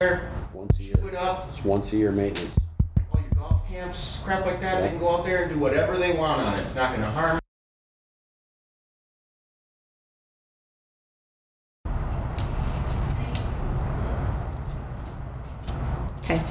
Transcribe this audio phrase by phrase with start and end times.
[0.00, 0.94] there, Once a year.
[1.00, 2.58] shoot it up, It's once a year maintenance.
[3.12, 4.80] all your golf camps, crap like that.
[4.82, 6.60] They can go out there and do whatever they want on it.
[6.60, 7.38] It's not gonna harm.
[16.24, 16.42] Okay.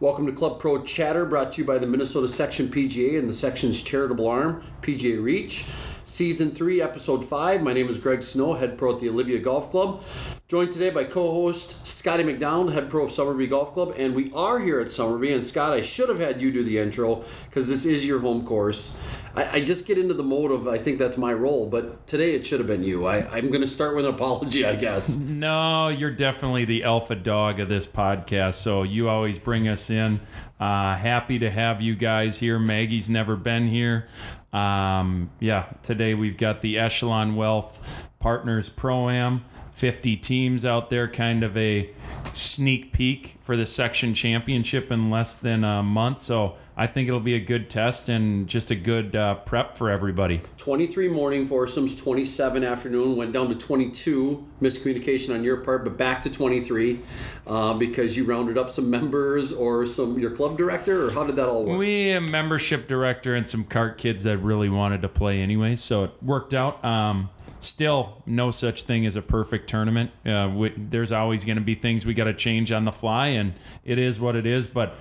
[0.00, 3.32] Welcome to Club Pro Chatter, brought to you by the Minnesota Section PGA and the
[3.32, 5.66] section's charitable arm, PGA Reach.
[6.04, 7.62] Season 3, Episode 5.
[7.62, 10.02] My name is Greg Snow, head pro at the Olivia Golf Club.
[10.48, 13.94] Joined today by co host Scotty McDonald, head pro of Somerby Golf Club.
[13.96, 15.32] And we are here at Somerby.
[15.32, 18.44] And Scott, I should have had you do the intro because this is your home
[18.44, 18.98] course.
[19.36, 22.34] I, I just get into the mode of I think that's my role, but today
[22.34, 23.06] it should have been you.
[23.06, 25.18] I, I'm going to start with an apology, I guess.
[25.42, 28.54] No, you're definitely the alpha dog of this podcast.
[28.54, 30.20] So you always bring us in.
[30.60, 32.58] Uh, happy to have you guys here.
[32.58, 34.08] Maggie's never been here.
[34.52, 39.44] Um, yeah, today we've got the Echelon Wealth Partners Pro Am.
[39.82, 41.90] 50 teams out there, kind of a
[42.34, 46.22] sneak peek for the section championship in less than a month.
[46.22, 49.90] So I think it'll be a good test and just a good uh, prep for
[49.90, 50.40] everybody.
[50.56, 54.46] 23 morning foursomes, 27 afternoon, went down to 22.
[54.62, 57.00] Miscommunication on your part, but back to 23
[57.48, 61.34] uh, because you rounded up some members or some your club director, or how did
[61.34, 61.76] that all work?
[61.76, 66.04] We a membership director and some cart kids that really wanted to play anyway, so
[66.04, 66.84] it worked out.
[66.84, 67.30] Um,
[67.64, 70.10] still, no such thing as a perfect tournament.
[70.24, 73.28] Uh, we, there's always going to be things we got to change on the fly,
[73.28, 73.54] and
[73.84, 74.66] it is what it is.
[74.66, 74.94] But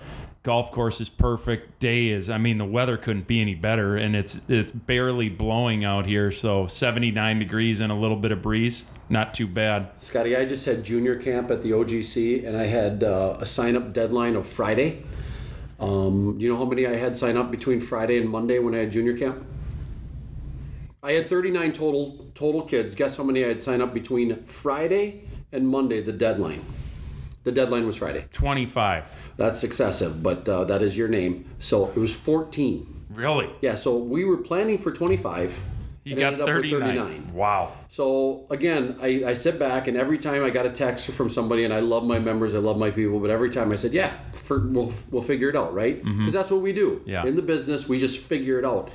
[0.43, 1.79] golf course is perfect.
[1.79, 5.83] Day is, I mean, the weather couldn't be any better, and it's it's barely blowing
[5.83, 9.89] out here, so 79 degrees and a little bit of breeze, not too bad.
[9.97, 13.75] Scotty, I just had junior camp at the OGC, and I had uh, a sign
[13.75, 15.03] up deadline of Friday.
[15.79, 18.79] Um, you know how many I had sign up between Friday and Monday when I
[18.79, 19.45] had junior camp?
[21.03, 22.93] I had 39 total total kids.
[22.95, 26.01] Guess how many I had sign up between Friday and Monday?
[26.01, 26.63] The deadline.
[27.43, 28.27] The deadline was Friday.
[28.31, 29.33] 25.
[29.35, 31.45] That's excessive, but uh, that is your name.
[31.57, 33.05] So it was 14.
[33.09, 33.49] Really?
[33.61, 35.59] Yeah, so we were planning for 25.
[36.03, 37.33] You got ended up with 39.
[37.33, 37.73] Wow.
[37.89, 41.63] So again, I, I sit back and every time I got a text from somebody,
[41.63, 44.13] and I love my members, I love my people, but every time I said, "Yeah,
[44.33, 47.09] for, we'll we'll figure it out, right?" Because that's what we do Mm-hmm.
[47.09, 47.25] Yeah.
[47.25, 47.87] in the business.
[47.87, 48.89] We just figure it out.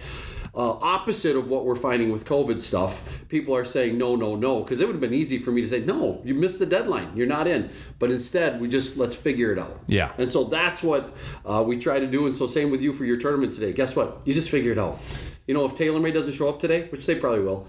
[0.57, 4.63] Uh, opposite of what we're finding with COVID stuff, people are saying no, no, no,
[4.63, 6.23] because it would have been easy for me to say no.
[6.25, 7.15] You missed the deadline.
[7.15, 7.69] You're not in.
[7.99, 9.81] But instead, we just let's figure it out.
[9.87, 10.13] Yeah.
[10.17, 11.15] And so that's what
[11.45, 12.25] uh, we try to do.
[12.25, 13.75] And so same with you for your tournament today.
[13.75, 14.23] Guess what?
[14.25, 14.99] You just figure it out.
[15.47, 17.69] You know, if TaylorMade doesn't show up today, which they probably will,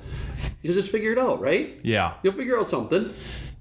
[0.61, 1.79] you just figure it out, right?
[1.83, 2.13] Yeah.
[2.23, 3.13] You'll figure out something.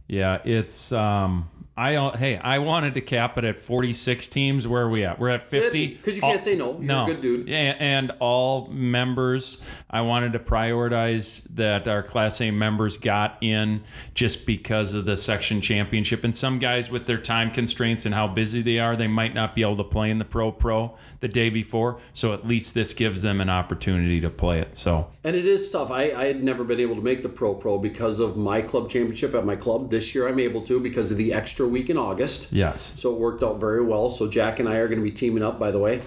[0.09, 1.49] Yeah, it's um
[1.79, 4.67] I uh, hey, I wanted to cap it at 46 teams.
[4.67, 5.19] Where are we at?
[5.19, 5.89] We're at 50.
[5.89, 6.73] Because you can't say no.
[6.73, 7.07] You're a no.
[7.07, 7.49] good dude.
[7.49, 9.63] Yeah, and all members.
[9.91, 13.85] I wanted to prioritize that our Class A members got in
[14.15, 16.25] just because of the section championship.
[16.25, 19.55] And some guys, with their time constraints and how busy they are, they might not
[19.55, 21.99] be able to play in the Pro Pro the day before.
[22.13, 24.77] So at least this gives them an opportunity to play it.
[24.77, 25.91] So And it is tough.
[25.91, 28.89] I, I had never been able to make the Pro Pro because of my club
[28.89, 29.91] championship at my club.
[29.91, 32.53] This year I'm able to because of the extra week in August.
[32.53, 34.09] yes, So it worked out very well.
[34.11, 36.01] So Jack and I are going to be teaming up, by the way,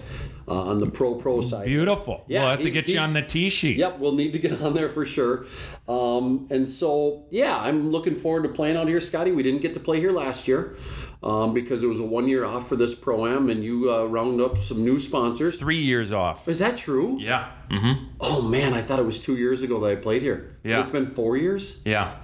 [0.48, 1.66] uh, on the Pro Pro side.
[1.66, 2.24] beautiful.
[2.28, 3.78] Yeah, we'll have he- to get he- you on the tee sheet.
[3.78, 5.46] Yep, we'll need to get on there for sure.
[5.88, 9.32] Um, and so, yeah, I'm looking forward to playing out here, Scotty.
[9.32, 10.76] We didn't get to play here last year
[11.22, 14.06] um, because it was a one year off for this pro am, and you uh,
[14.06, 15.58] round up some new sponsors.
[15.58, 16.48] Three years off.
[16.48, 17.18] Is that true?
[17.20, 17.52] Yeah.
[17.70, 18.06] Mm-hmm.
[18.22, 20.56] Oh man, I thought it was two years ago that I played here.
[20.64, 20.80] Yeah.
[20.82, 21.82] it's been four years.
[21.86, 22.16] Yeah.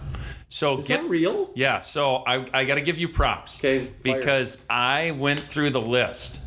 [0.47, 1.51] So Is get that real?
[1.55, 1.81] yeah.
[1.81, 3.59] So I I got to give you props.
[3.59, 3.91] Okay, fire.
[4.01, 6.39] Because I went through the list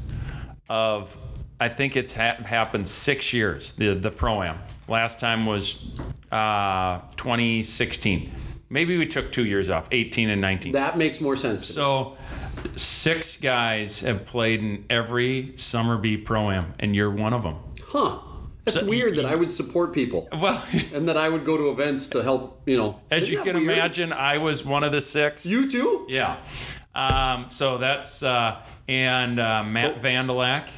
[0.70, 1.16] of
[1.60, 3.72] I think it's ha- happened six years.
[3.72, 4.58] The the pro am
[4.88, 5.91] last time was
[6.32, 8.32] uh, 2016.
[8.71, 10.73] Maybe we took two years off, 18 and 19.
[10.73, 11.67] That makes more sense.
[11.69, 11.75] To me.
[11.75, 12.17] So
[12.77, 17.56] six guys have played in every Somerby pro am, and you're one of them.
[17.87, 18.19] Huh?
[18.65, 20.62] That's weird that I would support people Well.
[20.93, 22.61] and that I would go to events to help.
[22.67, 23.62] You know, As you can weird?
[23.79, 25.47] imagine, I was one of the six.
[25.47, 26.05] You too?
[26.06, 26.38] Yeah.
[26.94, 30.69] Um, so that's uh, and uh, Matt Vandalak.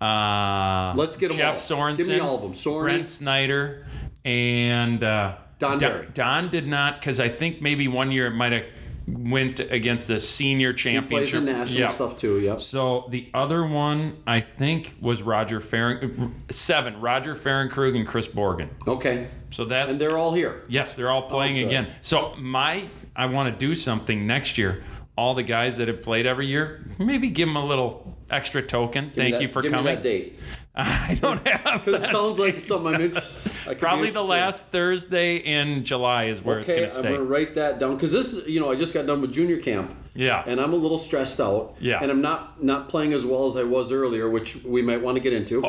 [0.00, 1.78] Uh, Let's get 'em Jeff all.
[1.78, 1.96] Sorensen.
[1.96, 2.52] Give me all of 'em.
[2.52, 2.80] Sorny.
[2.82, 3.86] Brent Snyder
[4.26, 8.52] and uh, Don Don, Don did not because I think maybe one year it might
[8.52, 8.64] have
[9.06, 11.08] went against the senior championship.
[11.10, 11.88] He Plays in national Yeah.
[11.88, 12.40] stuff too.
[12.40, 12.60] Yep.
[12.60, 16.34] So the other one I think was Roger Farring.
[16.50, 17.00] Seven.
[17.00, 18.68] Roger Farringkrug and Chris Borgen.
[18.86, 19.28] Okay.
[19.50, 20.62] So that's And they're all here.
[20.68, 21.66] Yes, they're all playing good.
[21.68, 21.88] again.
[22.02, 22.84] So my
[23.16, 24.82] I want to do something next year.
[25.16, 29.06] All the guys that have played every year, maybe give them a little extra token.
[29.06, 29.94] Give Thank that- you for give Me coming.
[29.96, 30.38] that date.
[30.78, 33.78] I don't have Because it sounds like something I'm interested.
[33.78, 36.98] Probably the last Thursday in July is where Okay, it's going to stay.
[37.00, 39.32] I'm going gonna write that down because this, you know, I just got done with
[39.32, 39.94] junior camp.
[40.14, 40.42] Yeah.
[40.46, 41.74] And I'm a little stressed out.
[41.80, 41.98] Yeah.
[42.00, 45.16] And I'm not not playing as well as I was earlier, which we might want
[45.16, 45.60] to get into.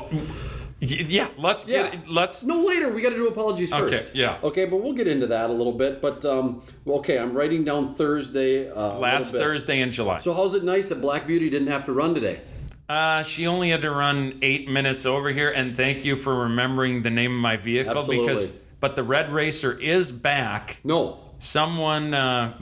[0.82, 1.90] Y- Yeah, let's Yeah.
[1.90, 2.90] get let's No, later.
[2.90, 4.16] We got to do apologies Okay, first.
[4.16, 4.38] yeah.
[4.44, 6.02] Okay, but we'll get into that a little bit.
[6.02, 8.70] But um, well, okay, I'm writing down Thursday.
[8.72, 9.34] Uh, last.
[9.34, 10.20] Thursday in July.
[10.20, 12.40] So how's it nice that Black Beauty didn't have to run today?
[12.90, 17.04] Uh, she only had to run eight minutes over here, and thank you for remembering
[17.04, 18.26] the name of my vehicle Absolutely.
[18.26, 18.50] because.
[18.80, 20.78] But the Red Racer is back.
[20.84, 21.20] No.
[21.40, 22.58] Someone, uh,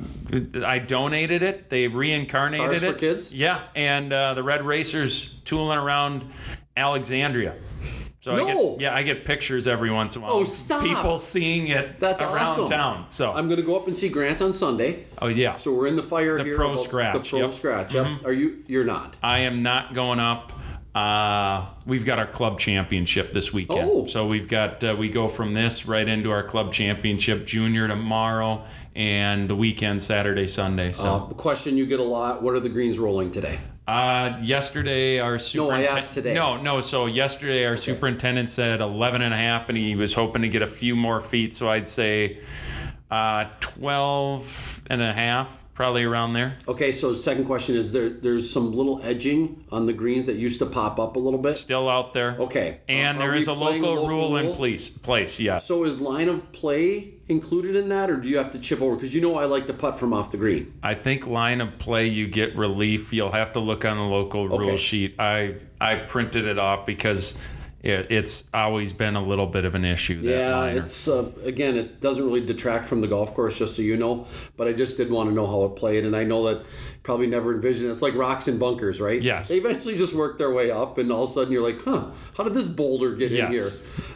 [0.65, 1.69] I donated it.
[1.69, 2.91] They reincarnated Cars it.
[2.91, 3.33] for Kids?
[3.33, 6.25] Yeah, and uh, the Red Racer's tooling around
[6.75, 7.55] Alexandria.
[8.27, 8.71] So I No.
[8.71, 10.33] get, yeah, I get pictures every once in a while.
[10.35, 10.83] Oh, stop.
[10.83, 12.69] People seeing it That's around awesome.
[12.69, 13.05] town.
[13.07, 15.05] So, I'm going to go up and see Grant on Sunday.
[15.21, 16.55] oh yeah, So we're in the fire The here.
[16.57, 17.47] pro scratch, The pro yep.
[17.49, 17.55] Mm-hmm.
[17.55, 17.93] scratch.
[17.93, 18.25] Yep.
[18.25, 18.63] Are you?
[18.67, 19.17] You're not.
[19.23, 20.51] I am not going up.
[20.93, 23.87] Uh, we've got our club championship this weekend.
[23.89, 24.05] Oh.
[24.07, 28.65] So we've got uh, we go from this right into our club championship junior tomorrow
[28.95, 30.89] and the weekend Saturday Sunday.
[30.89, 32.41] Uh, So question you get a lot.
[32.43, 33.59] What are the greens rolling today?
[33.87, 36.33] Uh, yesterday our No, I superintendent asked today.
[36.33, 40.41] No, no, so yesterday our superintendent said 11 and a half and he was hoping
[40.41, 42.39] to get a few more feet, so I'd say
[43.09, 46.57] uh, 12 and a half probably around there.
[46.67, 48.09] Okay, so the second question is there.
[48.09, 51.53] There's some little edging on the greens that used to pop up a little bit.
[51.53, 52.35] Still out there.
[52.39, 52.79] Okay.
[52.89, 54.89] And there is a playing local, rule in place.
[54.89, 55.67] Place, yes.
[55.67, 58.95] So is line of play included in that, or do you have to chip over?
[58.95, 60.73] Because you know I like to putt from off the green.
[60.81, 63.13] I think line of play you get relief.
[63.13, 64.57] You'll have to look on the local Okay.
[64.67, 65.19] rule sheet.
[65.19, 67.37] I I printed it off because
[67.83, 70.21] it, it's always been a little bit of an issue.
[70.21, 70.79] That Yeah, liner.
[70.79, 74.25] it's uh, again, it doesn't really detract from the golf course, just so you know.
[74.57, 76.65] But I just did want to know how it played, and I know that
[77.03, 77.91] probably never envisioned.
[77.91, 79.21] It's like rocks and bunkers, right?
[79.21, 79.49] Yes.
[79.49, 82.07] They eventually just work their way up, and all of a sudden you're like, huh,
[82.35, 83.69] how did this boulder get in here?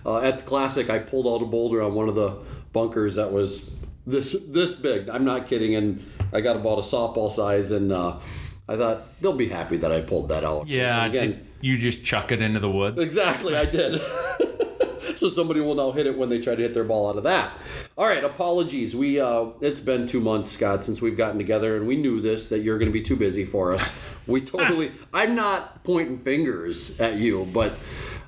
[0.05, 2.37] Uh, at the classic, I pulled out a boulder on one of the
[2.73, 5.09] bunkers that was this this big.
[5.09, 8.19] I'm not kidding, and I got about a softball size, and uh,
[8.67, 10.67] I thought they'll be happy that I pulled that out.
[10.67, 11.05] yeah.
[11.05, 11.29] again.
[11.31, 12.99] did you just chuck it into the woods?
[13.01, 14.01] Exactly, I did.
[15.15, 17.23] so somebody will now hit it when they try to hit their ball out of
[17.23, 17.51] that.
[17.97, 18.95] All right, apologies.
[18.95, 22.49] We uh, it's been two months, Scott, since we've gotten together, and we knew this
[22.49, 24.17] that you're going to be too busy for us.
[24.27, 24.91] We totally.
[25.13, 27.73] I'm not pointing fingers at you, but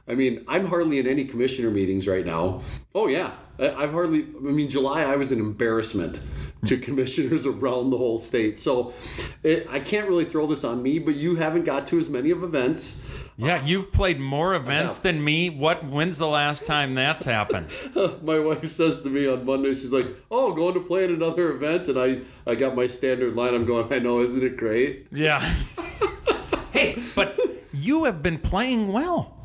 [0.08, 2.62] I mean, I'm hardly in any commissioner meetings right now.
[2.94, 4.24] Oh yeah, I've hardly.
[4.24, 6.20] I mean, July I was an embarrassment
[6.66, 8.60] to commissioners around the whole state.
[8.60, 8.94] So
[9.44, 12.32] it, I can't really throw this on me, but you haven't got to as many
[12.32, 13.06] of events.
[13.36, 15.50] Yeah, you've played more events than me.
[15.50, 15.86] What?
[15.86, 17.68] When's the last time that's happened?
[18.22, 21.52] my wife says to me on Monday, she's like, "Oh, going to play at another
[21.52, 23.56] event," and I I got my standard line.
[23.56, 25.08] I'm going, I know, isn't it great?
[25.12, 25.40] Yeah.
[26.72, 27.40] hey, but
[27.74, 29.43] you have been playing well,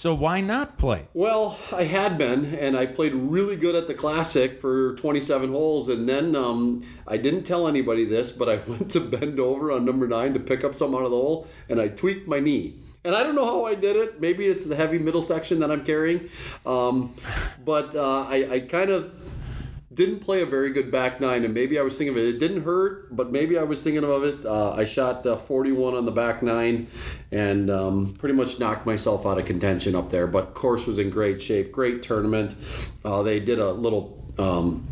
[0.00, 1.08] so why not play?
[1.12, 5.90] Well, I had been, and I played really good at the classic for 27 holes,
[5.90, 9.84] and then um, I didn't tell anybody this, but I went to bend over on
[9.84, 12.78] number nine to pick up something out of the hole, and I tweaked my knee.
[13.04, 14.22] And I don't know how I did it.
[14.22, 16.30] Maybe it's the heavy middle section that I'm carrying,
[16.64, 17.14] um,
[17.62, 19.12] but uh, I, I kind of
[19.92, 22.28] didn't play a very good back nine, and maybe I was thinking of it.
[22.34, 24.44] It didn't hurt, but maybe I was thinking of it.
[24.46, 26.86] Uh, I shot uh, 41 on the back nine,
[27.32, 30.28] and um, pretty much knocked myself out of contention up there.
[30.28, 32.54] But course was in great shape, great tournament.
[33.04, 34.32] Uh, they did a little.
[34.38, 34.88] Um,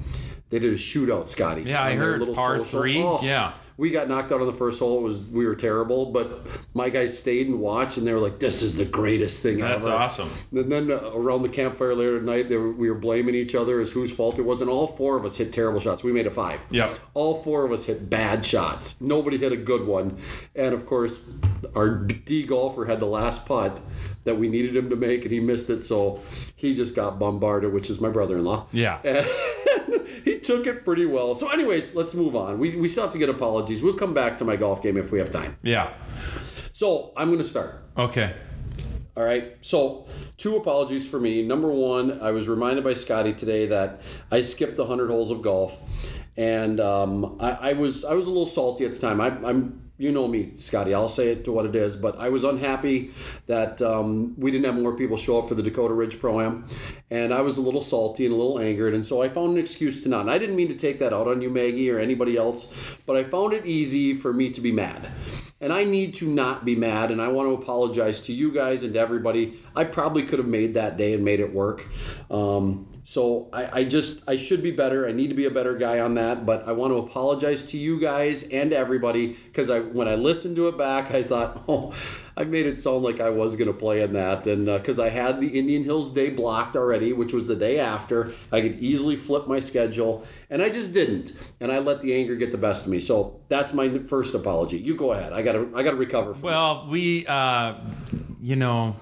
[0.50, 1.62] they did a shootout, Scotty.
[1.62, 2.80] Yeah, I heard little par social.
[2.80, 3.02] three.
[3.02, 3.52] Oh, Yeah.
[3.78, 4.98] We got knocked out on the first hole.
[4.98, 8.40] It was we were terrible, but my guys stayed and watched, and they were like,
[8.40, 10.30] "This is the greatest thing That's ever." That's awesome.
[10.50, 13.54] And then uh, around the campfire later at night, they were, we were blaming each
[13.54, 16.02] other as whose fault it was, and all four of us hit terrible shots.
[16.02, 16.66] We made a five.
[16.70, 16.98] Yep.
[17.14, 19.00] All four of us hit bad shots.
[19.00, 20.18] Nobody hit a good one,
[20.56, 21.20] and of course,
[21.76, 23.80] our D golfer had the last putt
[24.24, 26.20] that we needed him to make, and he missed it, so
[26.56, 28.66] he just got bombarded, which is my brother-in-law.
[28.72, 28.98] Yeah.
[29.88, 31.34] And he took it pretty well.
[31.34, 32.58] So, anyways, let's move on.
[32.58, 33.28] We, we still have to get
[33.68, 33.82] apologies.
[33.82, 35.56] We'll come back to my golf game if we have time.
[35.62, 35.92] Yeah.
[36.72, 37.84] So, I'm going to start.
[37.96, 38.34] Okay.
[39.16, 39.56] All right.
[39.60, 40.06] So,
[40.36, 41.46] two apologies for me.
[41.46, 45.42] Number one, I was reminded by Scotty today that I skipped the hundred holes of
[45.42, 45.76] golf,
[46.36, 49.20] and um, I, I was I was a little salty at the time.
[49.20, 50.94] I, I'm you know me, Scotty.
[50.94, 53.10] I'll say it to what it is, but I was unhappy
[53.46, 56.66] that um, we didn't have more people show up for the Dakota Ridge Pro Am,
[57.10, 59.58] and I was a little salty and a little angered, and so I found an
[59.58, 60.22] excuse to not.
[60.22, 63.16] And I didn't mean to take that out on you, Maggie, or anybody else, but
[63.16, 65.08] I found it easy for me to be mad.
[65.60, 68.84] And I need to not be mad, and I want to apologize to you guys
[68.84, 69.58] and to everybody.
[69.74, 71.84] I probably could have made that day and made it work.
[72.30, 75.08] Um, So I, I just I should be better.
[75.08, 76.44] I need to be a better guy on that.
[76.44, 80.56] But I want to apologize to you guys and everybody because I when I listened
[80.56, 81.94] to it back, I thought, oh,
[82.36, 85.08] I made it sound like I was gonna play in that, and because uh, I
[85.08, 89.16] had the Indian Hills day blocked already, which was the day after, I could easily
[89.16, 92.84] flip my schedule, and I just didn't, and I let the anger get the best
[92.84, 93.00] of me.
[93.00, 94.76] So that's my first apology.
[94.76, 95.32] You go ahead.
[95.32, 96.32] I gotta I gotta recover.
[96.32, 97.76] Well, we, uh,
[98.38, 98.96] you know,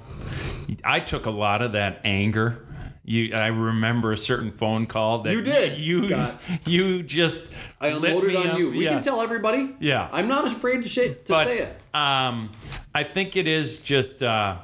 [0.85, 2.66] I took a lot of that anger.
[3.09, 6.41] You, I remember a certain phone call that You did, You, Scott.
[6.67, 8.59] you just I unloaded on up.
[8.59, 8.71] you.
[8.71, 9.77] We can tell everybody.
[9.79, 10.09] Yeah.
[10.13, 11.81] I'm not afraid to, say, to but say it.
[11.95, 12.51] um,
[12.93, 14.57] I think it is just uh,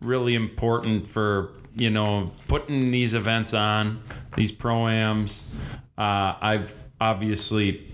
[0.00, 4.02] really important for you know putting these events on
[4.34, 5.52] these proams.
[5.98, 7.86] Uh, I've obviously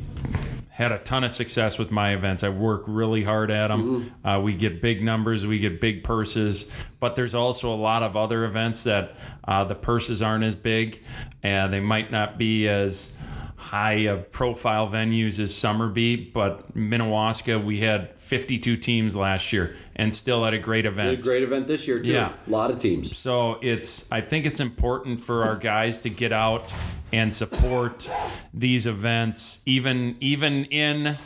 [0.75, 2.43] had a ton of success with my events.
[2.43, 4.12] I work really hard at them.
[4.25, 8.16] Uh, we get big numbers, we get big purses, but there's also a lot of
[8.16, 9.14] other events that
[9.47, 11.00] uh, the purses aren't as big
[11.45, 13.16] and they might not be as
[13.54, 20.12] high of profile venues as Somerby, but Minnewaska, we had 52 teams last year and
[20.12, 21.21] still had a great event.
[21.21, 22.11] A great event this year too.
[22.11, 22.33] Yeah.
[22.49, 23.16] A lot of teams.
[23.16, 26.75] So it's I think it's important for our guys to get out
[27.12, 28.08] and support
[28.52, 31.18] these events, even even in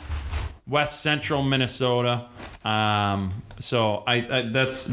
[0.67, 2.27] West Central Minnesota.
[2.63, 4.87] Um, so I, I that's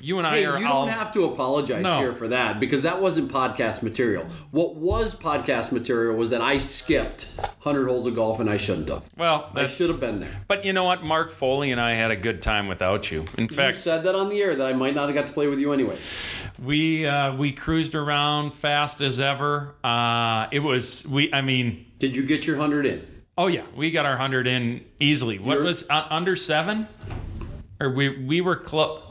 [0.00, 1.98] you and I Hey, are you all don't have to apologize No.
[1.98, 4.26] here for that because that wasn't podcast material.
[4.50, 8.88] What was podcast material was that I skipped 100 holes of golf and I shouldn't
[8.88, 9.08] have.
[9.16, 9.50] well.
[9.54, 10.42] I should have been there.
[10.48, 11.02] but you know what?
[11.02, 13.24] Mark Foley and I had a good time without you.
[13.38, 15.32] In fact, You said that on the air that I might not have got to
[15.32, 16.14] play with you anyways.
[16.62, 19.74] we uh, we cruised around fast as ever.
[19.82, 21.32] Uh, it was we.
[21.32, 21.86] I mean.
[21.98, 23.06] Did you get your 100 in?
[23.38, 25.38] Oh yeah, we got our hundred in easily.
[25.38, 26.86] What You're- was uh, under seven?
[27.82, 29.02] Or we we were close.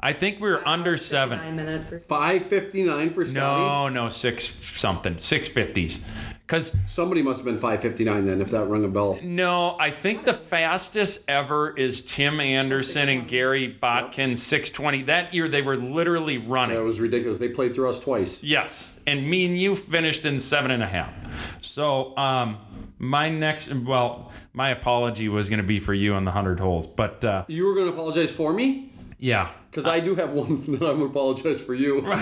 [0.00, 1.38] I think we were under seven.
[1.38, 2.06] Nine minutes or so.
[2.06, 3.38] 559 for Scotty?
[3.40, 6.04] No, no, six something, six fifties.
[6.40, 9.18] Because Somebody must have been 559 then if that rung a bell.
[9.22, 15.02] no, I think the fastest ever is Tim Anderson and Gary Botkin, six twenty.
[15.02, 16.76] That year they were literally running.
[16.76, 17.38] That was ridiculous.
[17.38, 18.42] They played through us twice.
[18.42, 21.14] Yes, and me and you finished in seven and a half.
[21.60, 22.58] So, um,
[22.98, 26.86] my next, well, my apology was going to be for you on the hundred holes,
[26.86, 28.92] but uh, You were going to apologize for me?
[29.18, 32.06] yeah, Because I do have one that I'm going to apologize for you.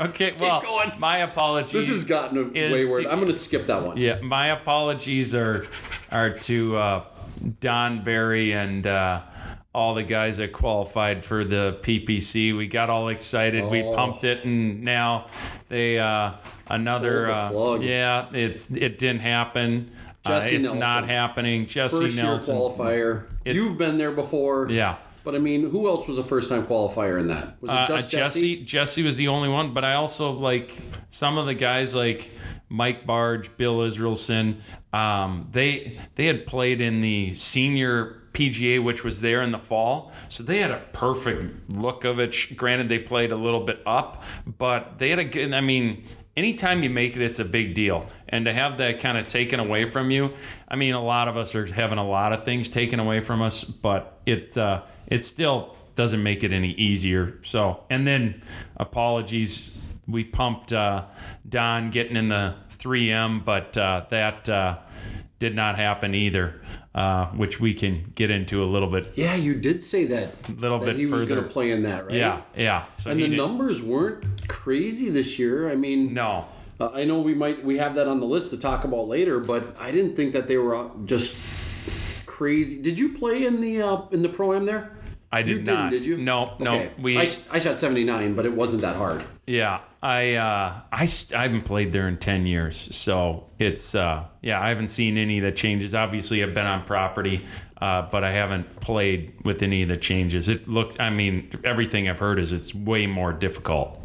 [0.00, 0.90] Okay, well, going.
[0.98, 1.72] my apologies.
[1.72, 3.04] This has gotten wayward.
[3.04, 3.96] to- I'm going to skip that one.
[3.96, 5.64] yeah, my apologies are
[6.10, 7.04] are to uh,
[7.60, 9.22] Don Berry and uh,
[9.72, 12.54] all the guys that qualified for the PPC.
[12.54, 13.64] We got all excited.
[13.64, 13.94] We Oh.
[13.94, 15.28] pumped it, and now
[15.68, 16.32] they uh,
[16.68, 17.30] another.
[17.30, 19.90] Uh, yeah, it's it didn't happen.
[20.24, 20.78] Uh, it's Nelson.
[20.80, 21.66] not happening.
[21.66, 23.26] Jesse First year qualifier.
[23.44, 24.68] It's- You've been there before.
[24.70, 24.96] Yeah.
[25.22, 27.60] But I mean, who else was a first time qualifier in that?
[27.60, 28.56] Was it Uh, just uh, Jesse?
[28.56, 28.64] Jesse?
[28.64, 30.70] Jesse was the only one, but I also like
[31.10, 32.30] some of the guys like
[32.68, 34.56] Mike Barge, Bill Israelson.
[34.92, 40.12] Um, they they had played in the senior PGA, which was there in the fall,
[40.28, 42.36] so they had a perfect look of it.
[42.54, 44.22] Granted, they played a little bit up,
[44.58, 45.52] but they had a good.
[45.54, 46.04] I mean.
[46.36, 48.06] Anytime you make it, it's a big deal.
[48.28, 50.34] And to have that kind of taken away from you,
[50.68, 53.40] I mean, a lot of us are having a lot of things taken away from
[53.40, 57.38] us, but it uh, it still doesn't make it any easier.
[57.42, 58.42] So, and then
[58.76, 59.72] apologies.
[60.08, 61.06] We pumped uh,
[61.48, 64.78] Don getting in the 3M, but uh, that uh,
[65.38, 66.60] did not happen either,
[66.94, 70.34] uh, which we can get into a little bit, yeah, you did say that.
[70.48, 72.14] A little that bit he was going to play in that, right?
[72.16, 72.84] Yeah, yeah.
[72.96, 75.70] So And the did- numbers weren't crazy this year.
[75.70, 76.46] I mean, No,
[76.80, 79.38] uh, I know we might we have that on the list to talk about later,
[79.38, 81.36] but I didn't think that they were uh, just
[82.24, 82.80] crazy.
[82.80, 84.95] Did you play in the uh, in the pro am there?
[85.36, 85.90] I did you didn't, not.
[85.90, 86.16] did you?
[86.18, 86.74] No, no.
[86.74, 86.90] Okay.
[87.00, 89.24] We I, I shot 79, but it wasn't that hard.
[89.46, 94.60] Yeah, I uh, I, I haven't played there in ten years, so it's uh, yeah
[94.60, 95.94] I haven't seen any of the changes.
[95.94, 97.44] Obviously, I've been on property,
[97.80, 100.48] uh, but I haven't played with any of the changes.
[100.48, 104.00] It looks, I mean, everything I've heard is it's way more difficult.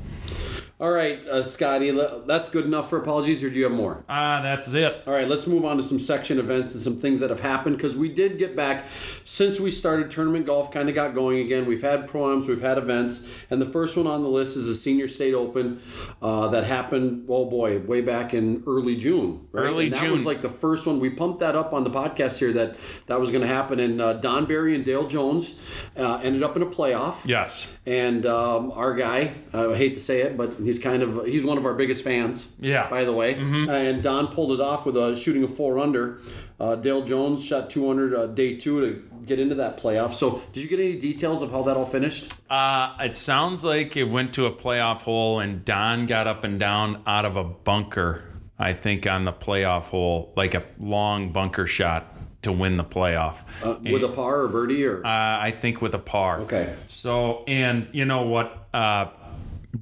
[0.81, 1.91] All right, uh, Scotty,
[2.25, 4.03] that's good enough for apologies, or do you have more?
[4.09, 5.03] Ah, that's it.
[5.05, 7.77] All right, let's move on to some section events and some things that have happened
[7.77, 8.87] because we did get back
[9.23, 11.67] since we started tournament golf, kind of got going again.
[11.67, 14.73] We've had proams, we've had events, and the first one on the list is the
[14.73, 15.79] Senior State Open
[16.19, 19.47] uh, that happened, oh boy, way back in early June.
[19.51, 19.65] Right?
[19.65, 20.13] Early and that June.
[20.13, 20.99] was like the first one.
[20.99, 24.01] We pumped that up on the podcast here that that was going to happen, and
[24.01, 25.61] uh, Don Berry and Dale Jones
[25.95, 27.23] uh, ended up in a playoff.
[27.23, 27.71] Yes.
[27.85, 31.57] And um, our guy, I hate to say it, but He's kind of he's one
[31.57, 32.53] of our biggest fans.
[32.57, 32.89] Yeah.
[32.89, 36.19] By the way, and Don pulled it off with a shooting a four under.
[36.61, 40.13] Uh, Dale Jones shot 200 uh, day two to get into that playoff.
[40.13, 42.33] So, did you get any details of how that all finished?
[42.49, 46.57] Uh, it sounds like it went to a playoff hole, and Don got up and
[46.57, 48.23] down out of a bunker.
[48.57, 53.43] I think on the playoff hole, like a long bunker shot to win the playoff.
[53.61, 55.05] Uh, with a par or birdie or?
[55.05, 56.39] Uh, I think with a par.
[56.41, 56.73] Okay.
[56.87, 58.69] So, and you know what?
[58.73, 59.09] Uh,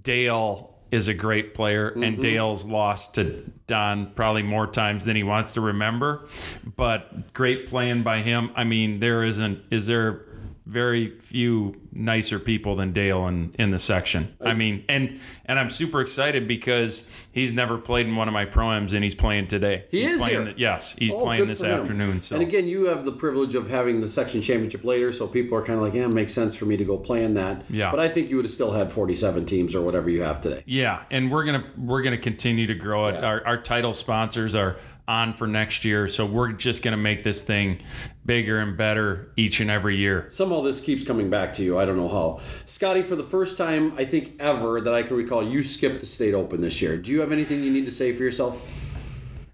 [0.03, 2.21] Dale is a great player, and mm-hmm.
[2.21, 6.27] Dale's lost to Don probably more times than he wants to remember.
[6.75, 8.51] But great playing by him.
[8.55, 10.25] I mean, there isn't, is there
[10.69, 14.35] very few nicer people than Dale in, in the section.
[14.39, 18.45] I mean, and and I'm super excited because he's never played in one of my
[18.45, 19.85] proms and he's playing today.
[19.89, 20.53] He He's is playing here.
[20.53, 22.21] the- yes, he's Oh, playing this afternoon.
[22.21, 25.57] So And again, you have the privilege of having the section championship later, so people
[25.57, 27.63] are kind of like, yeah, it makes sense for me to go play in that.
[27.69, 27.89] Yeah.
[27.89, 30.61] But I think you would have still had 47 teams or whatever you have today.
[30.67, 33.13] Yeah, and we're gonna we're gonna continue to grow it.
[33.15, 33.25] Yeah.
[33.25, 34.77] Our, our title sponsors are
[35.09, 37.81] on for next year, so we're just gonna make this thing
[38.25, 40.27] bigger and better each and every year.
[40.29, 41.79] Somehow this keeps coming back to you.
[41.79, 42.39] I don't know how.
[42.67, 46.05] Scotty, for the first time, I think ever that I can recall, you skipped the
[46.05, 46.95] state open this year.
[46.95, 48.71] Do you have anything you need to say for yourself?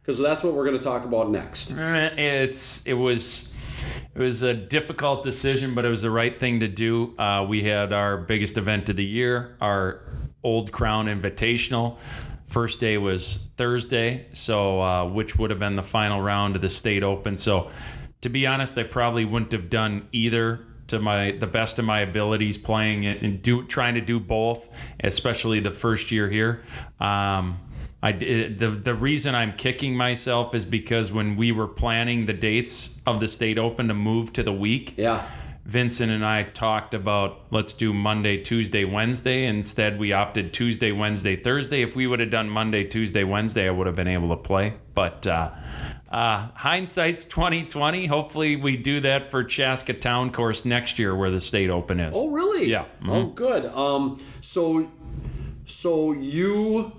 [0.01, 1.71] Because that's what we're going to talk about next.
[1.71, 3.53] Eh, It's it was
[4.13, 7.17] it was a difficult decision, but it was the right thing to do.
[7.17, 10.01] Uh, we had our biggest event of the year, our
[10.43, 11.97] Old Crown Invitational.
[12.47, 16.69] First day was Thursday, so uh, which would have been the final round of the
[16.69, 17.35] state open.
[17.35, 17.71] So,
[18.21, 22.01] to be honest, I probably wouldn't have done either to my the best of my
[22.01, 26.63] abilities playing and do trying to do both, especially the first year here.
[26.99, 27.59] Um,
[28.03, 32.99] I the the reason I'm kicking myself is because when we were planning the dates
[33.07, 35.25] of the state open to move to the week, Yeah.
[35.65, 39.45] Vincent and I talked about let's do Monday, Tuesday, Wednesday.
[39.45, 41.81] Instead, we opted Tuesday, Wednesday, Thursday.
[41.81, 44.75] If we would have done Monday, Tuesday, Wednesday, I would have been able to play.
[44.93, 45.51] But uh,
[46.10, 48.05] uh, hindsight's twenty twenty.
[48.05, 52.15] Hopefully, we do that for Chaska Town Course next year, where the state open is.
[52.15, 52.67] Oh, really?
[52.67, 52.86] Yeah.
[53.07, 53.65] Oh, good.
[53.65, 54.88] Um, so,
[55.65, 56.91] so you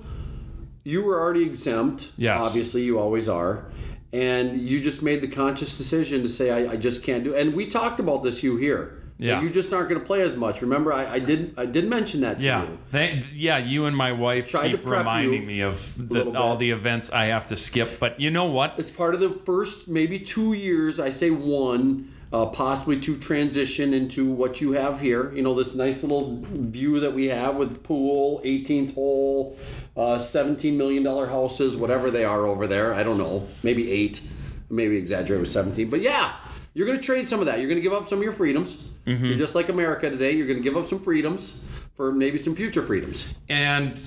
[0.82, 2.10] you were already exempt.
[2.16, 2.44] Yes.
[2.44, 3.66] Obviously, you always are.
[4.12, 7.34] And you just made the conscious decision to say, I, I just can't do.
[7.34, 9.02] And we talked about this, you here.
[9.18, 9.40] Yeah.
[9.40, 10.60] You just aren't going to play as much.
[10.60, 12.78] Remember, I, I did I did mention that to Yeah, you.
[12.90, 13.56] Thank- yeah.
[13.56, 17.46] You and my wife Tried keep reminding me of the, all the events I have
[17.48, 17.98] to skip.
[17.98, 18.74] But you know what?
[18.76, 21.00] It's part of the first maybe two years.
[21.00, 25.32] I say one, uh, possibly to transition into what you have here.
[25.32, 29.58] You know, this nice little view that we have with pool, 18th hole,
[29.96, 32.92] uh, 17 million dollar houses, whatever they are over there.
[32.92, 34.20] I don't know, maybe eight,
[34.68, 35.88] maybe exaggerate with 17.
[35.88, 36.34] But yeah,
[36.74, 37.58] you're going to trade some of that.
[37.58, 38.86] You're going to give up some of your freedoms.
[39.06, 40.32] You're just like America today.
[40.32, 41.64] You're going to give up some freedoms
[41.96, 43.34] for maybe some future freedoms.
[43.48, 43.98] And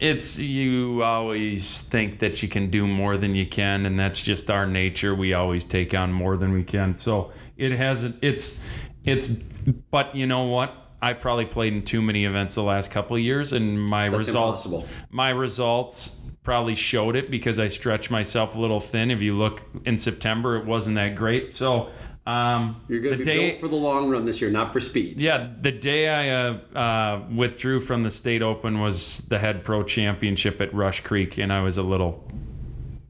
[0.00, 4.50] it's you always think that you can do more than you can, and that's just
[4.50, 5.14] our nature.
[5.14, 6.96] We always take on more than we can.
[6.96, 8.16] So it hasn't.
[8.22, 8.60] It's
[9.04, 9.28] it's.
[9.28, 10.74] But you know what?
[11.00, 14.26] I probably played in too many events the last couple of years, and my That's
[14.26, 14.64] results.
[14.64, 14.88] impossible.
[15.10, 19.10] My results probably showed it because I stretched myself a little thin.
[19.10, 21.54] If you look in September, it wasn't that great.
[21.54, 21.90] So.
[22.26, 24.72] Um, You're going the to be day, built for the long run this year, not
[24.72, 25.20] for speed.
[25.20, 29.82] yeah, the day I uh, uh, withdrew from the state open was the head pro
[29.82, 32.26] championship at Rush Creek, and I was a little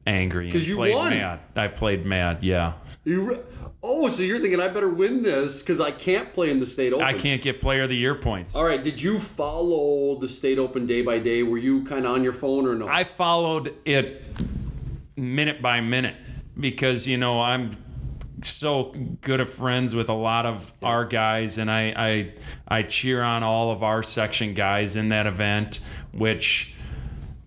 [0.06, 0.46] angry.
[0.46, 1.10] 'Cause Because you played won.
[1.10, 1.40] Mad.
[1.56, 2.38] I played mad.
[2.42, 2.72] Yeah,
[3.04, 3.38] You re-
[3.82, 6.92] oh, so you're thinking I better win this because I can't play in the state
[6.92, 7.04] open.
[7.06, 8.54] I can't get player of the year points.
[8.54, 11.42] All right, did you follow the state open day by day?
[11.42, 12.86] Were you kind of on your phone or no?
[12.88, 14.22] I followed it
[15.16, 16.16] minute by minute
[16.58, 17.70] because you know I'm
[18.42, 22.34] so good of friends with a lot of our guys, and I,
[22.68, 25.80] I I cheer on all of our section guys in that event,
[26.12, 26.73] which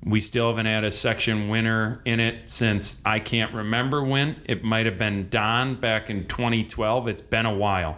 [0.07, 4.39] we still haven't had a section winner in it since I can't remember when.
[4.45, 7.07] It might have been Don back in 2012.
[7.07, 7.97] It's been a while,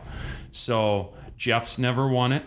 [0.52, 2.44] so Jeff's never won it.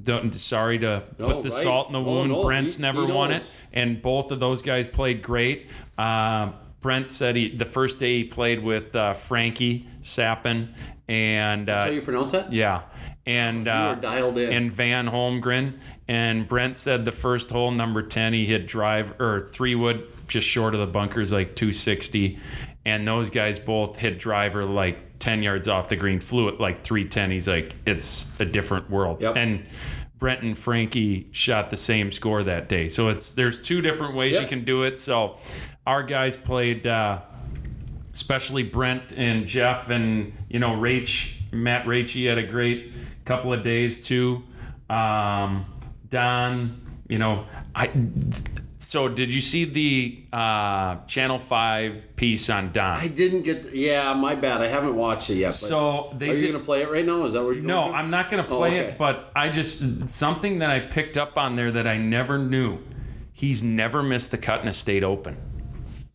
[0.00, 1.62] Don't, sorry to No, put the right.
[1.62, 2.30] salt in the Oh, wound.
[2.32, 5.66] no, Brent's he- never he won it and both of those guys played great.
[5.98, 10.72] Uh, Brent said he the first day he played with uh, Frankie Sappin
[11.08, 12.52] and That's how uh, you pronounce that?
[12.52, 12.82] yeah,
[13.28, 14.52] and uh, dialed in.
[14.52, 19.40] and Van Holmgren and Brent said the first hole number ten he hit drive or
[19.40, 22.38] three wood just short of the bunkers like 260,
[22.84, 26.84] and those guys both hit driver like 10 yards off the green, flew it like
[26.84, 27.30] 310.
[27.30, 29.36] He's like it's a different world Yep.
[29.36, 29.66] and.
[30.18, 32.88] Brent and Frankie shot the same score that day.
[32.88, 34.42] So it's there's two different ways Yep.
[34.42, 34.98] you can do it.
[34.98, 35.36] So
[35.86, 37.20] our guys played, uh,
[38.12, 42.92] especially Brent and Jeff and you know Rach, Matt Rachy had a great
[43.28, 44.42] couple of days too.
[44.90, 45.66] Um,
[46.08, 47.90] Don, you know, I.
[48.80, 52.96] So did you see the uh, Channel Five piece on Don?
[52.96, 53.74] I didn't get.
[53.74, 54.60] Yeah, my bad.
[54.62, 55.52] I haven't watched it yet.
[55.54, 57.24] So they are you gonna play it right now?
[57.24, 57.98] Is that what you're No, going to?
[57.98, 58.90] I'm not going to Oh, play okay.
[58.92, 62.78] it, but I just something that I picked up on there that I never knew.
[63.32, 65.36] He's never missed the cut in a state open.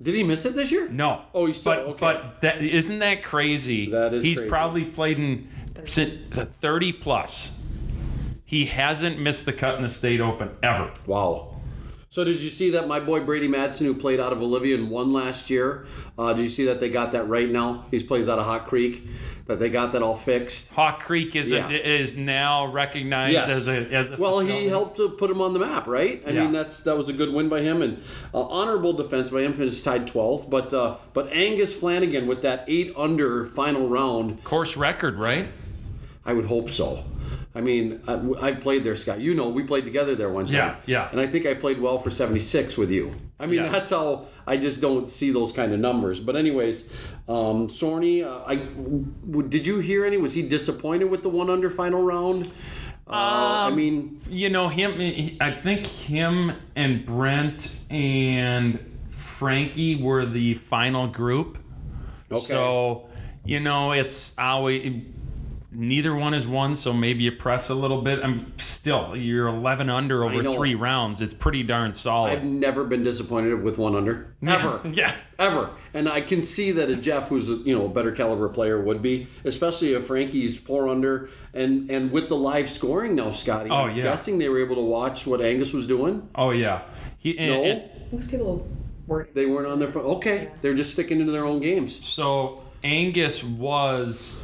[0.02, 0.90] Did he miss it this year?
[0.90, 1.22] No.
[1.34, 2.00] Oh, he's still- but okay.
[2.00, 3.90] but that isn't that crazy?
[3.92, 4.50] That is He's crazy.
[4.50, 7.60] probably played in 30 plus.
[8.46, 10.92] He hasn't missed the cut in the state open ever.
[11.08, 11.54] Wow.
[12.10, 14.92] So did you see that my boy Brady Madsen, who played out of Olivia and
[14.92, 15.88] won last year?
[16.16, 17.86] Uh, did you see that they got that right now?
[17.90, 19.08] He plays out of Hawk Creek.
[19.46, 20.72] That they got that all fixed.
[20.72, 21.68] Hawk Creek is Yeah.
[21.70, 23.50] a, is now recognized Yes.
[23.50, 26.24] as a as a well, he helped to put him on the map, right?
[26.26, 26.44] I Yeah.
[26.44, 27.98] mean, that's that was a good win by him and
[28.34, 29.52] uh, honorable defense by him.
[29.54, 34.78] Finished tied 12th, but uh, but Angus Flanagan with that eight under final round, course
[34.78, 35.48] record, right?
[36.26, 37.04] I would hope so.
[37.56, 39.20] I mean, I, I played there, Scott.
[39.20, 40.54] You know, we played together there one time.
[40.54, 41.10] Yeah, yeah.
[41.12, 43.16] And I think I played well for 76 with you.
[43.40, 43.72] I mean, Yes.
[43.72, 46.20] that's how I just don't see those kind of numbers.
[46.20, 46.86] But anyways,
[47.28, 50.18] um, Sorny, uh, I w- did you hear any?
[50.18, 52.48] Was he disappointed with the one under final round?
[53.06, 54.94] Uh, I Um, mean, You know him.
[55.40, 61.58] I think him and Brent and Frankie were the final group.
[62.32, 62.46] Okay.
[62.46, 63.08] So
[63.46, 65.04] you know it's always
[65.76, 66.76] neither one has won.
[66.76, 68.20] So maybe you press a little bit.
[68.24, 71.22] I'm still you're 11 under over three rounds.
[71.22, 72.32] It's pretty darn solid.
[72.32, 74.82] I've never been disappointed with one under ever.
[74.90, 75.16] yeah.
[75.40, 78.48] Ever, and I can see that a Jeff, who's a, you know a better caliber
[78.48, 83.32] player, would be, especially if Frankie's four under, and and with the live scoring now,
[83.32, 83.70] Scotty.
[83.70, 84.04] Oh, I'm yeah.
[84.04, 86.30] guessing they were able to watch what Angus was doing.
[86.36, 86.84] Oh yeah.
[87.18, 88.68] He, and- No, and- Most people
[89.08, 89.34] weren't.
[89.34, 90.04] they weren't on their phone.
[90.06, 92.06] Okay, they're just sticking into their own games.
[92.08, 94.43] so Angus was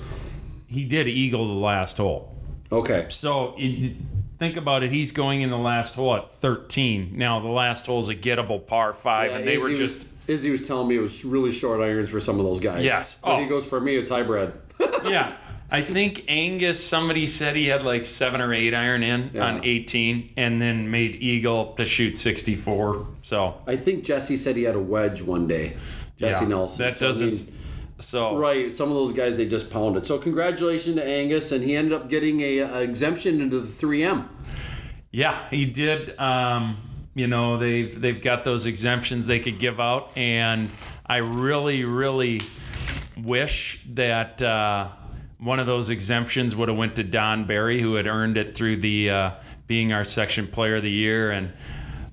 [0.69, 2.35] he did eagle the last hole.
[2.71, 3.95] Okay, So it,
[4.37, 4.91] think about it.
[4.91, 7.17] He's going in the last hole at 13.
[7.17, 10.51] Now the last hole is a gettable par five, and they were just was, Izzy
[10.51, 12.83] was telling me it was really short irons for some of those guys.
[12.83, 13.17] Yes.
[13.23, 13.39] but Oh.
[13.41, 13.95] he goes for me.
[13.95, 14.53] It's hybrid.
[15.03, 15.35] yeah.
[15.71, 16.83] I think Angus.
[16.83, 19.45] Somebody said he had like seven or eight iron in Yeah.
[19.47, 23.07] on 18, and then made eagle to shoot 64.
[23.23, 25.75] So I think Jesse said he had a wedge one day.
[26.17, 26.87] Jesse yeah, Nelson.
[26.87, 27.33] That doesn't.
[27.33, 27.58] mean,
[27.99, 30.05] so Right, some of those guys they just pounded.
[30.05, 34.27] So congratulations to Angus, and he ended up getting a, a exemption into the 3M.
[35.11, 36.17] Yeah, he did.
[36.19, 36.77] Um,
[37.15, 40.69] you know, they've they've got those exemptions they could give out, and
[41.05, 42.39] I really, really
[43.17, 44.89] wish that uh,
[45.39, 48.77] one of those exemptions would have went to Don Berry, who had earned it through
[48.77, 49.31] the uh,
[49.67, 51.51] being our section player of the year, and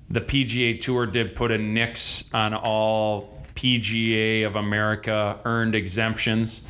[0.09, 6.67] the PGA Tour did put a nix on all PGA of America earned exemptions,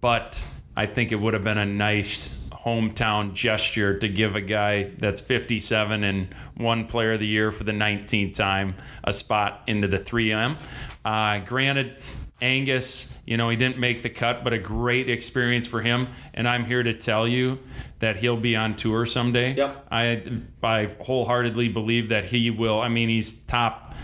[0.00, 0.42] but
[0.76, 5.20] I think it would have been a nice hometown gesture to give a guy that's
[5.20, 9.98] 57 and one player of the year for the 19th time a spot into the
[9.98, 10.56] 3M.
[11.04, 11.98] Uh, granted,
[12.40, 16.08] Angus, you know, he didn't make the cut, but a great experience for him.
[16.32, 17.60] And I'm here to tell you
[18.00, 19.54] that he'll be on tour someday.
[19.54, 19.86] Yep.
[19.90, 22.80] I, I wholeheartedly believe that he will.
[22.80, 23.94] I mean, he's top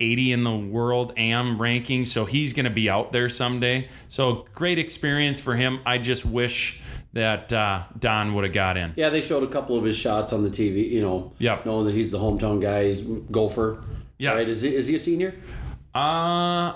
[0.00, 3.88] 80 in the world AM ranking, so he's going to be out there someday.
[4.08, 5.80] So great experience for him.
[5.84, 6.80] I just wish
[7.12, 8.92] that uh, Don would have got in.
[8.96, 10.88] Yeah, they showed a couple of his shots on the TV.
[10.90, 11.66] You know, Yep.
[11.66, 13.82] knowing that he's the hometown guy, he's golfer.
[14.18, 14.46] Yeah, Right?
[14.48, 15.34] Is he, is he a senior?
[15.92, 16.72] Uh,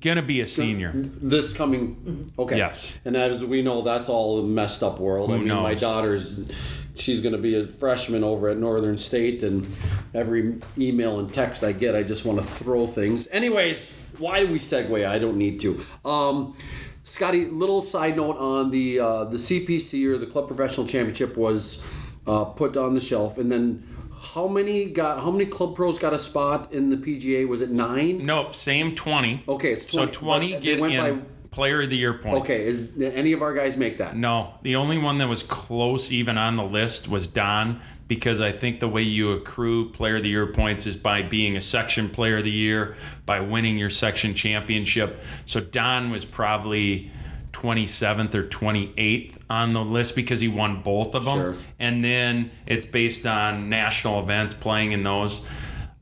[0.00, 0.90] gonna be a senior.
[0.94, 2.32] This coming.
[2.36, 2.56] Okay.
[2.56, 2.98] Yes.
[3.04, 5.30] And as we know, that's all a messed up world.
[5.30, 6.50] I Who mean, my daughter's.
[6.96, 9.66] She's going to be a freshman over at Northern State, and
[10.14, 13.26] every email and text I get, I just want to throw things.
[13.28, 15.06] Anyways, why do we segue?
[15.06, 15.80] I don't need to.
[16.04, 16.56] Um,
[17.04, 21.86] Scotty, little side note on the uh, the CPC or the Club Professional Championship was
[22.26, 23.86] uh, put on the shelf, and then
[24.18, 25.22] how many got?
[25.22, 27.46] How many club pros got a spot in the PGA?
[27.46, 28.26] Was it nine?
[28.26, 29.44] Nope, same 20.
[29.48, 30.12] Okay, it's twenty.
[30.12, 30.48] So 20.
[30.48, 30.78] 20 But they get
[31.12, 32.50] in by- player of the year points.
[32.50, 34.14] Okay, is any of our guys make that?
[34.14, 38.52] No, the only one that was close even on the list was Don because I
[38.52, 42.10] think the way you accrue player of the year points is by being a section
[42.10, 45.18] player of the year, by winning your section championship.
[45.46, 47.10] So Don was probably
[47.52, 51.38] 27th or 28th on the list because he won both of them.
[51.38, 51.56] Sure.
[51.78, 55.46] And then it's based on national events playing in those.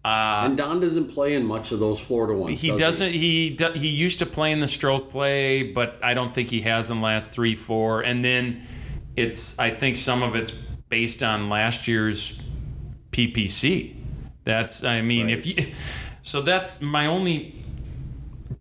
[0.05, 2.61] Uh, And Don doesn't play in much of those Florida ones.
[2.61, 3.13] he does doesn't.
[3.13, 6.61] He do, he used to play in the stroke play, but I don't think he
[6.63, 8.03] has in the last three, four.
[8.03, 8.67] And then
[9.17, 9.59] it's.
[9.59, 12.39] I think some of it's based on last year's
[13.13, 13.97] PPC.
[14.45, 14.85] That's.
[14.85, 15.57] I mean, if you.
[16.27, 17.55] So that's my only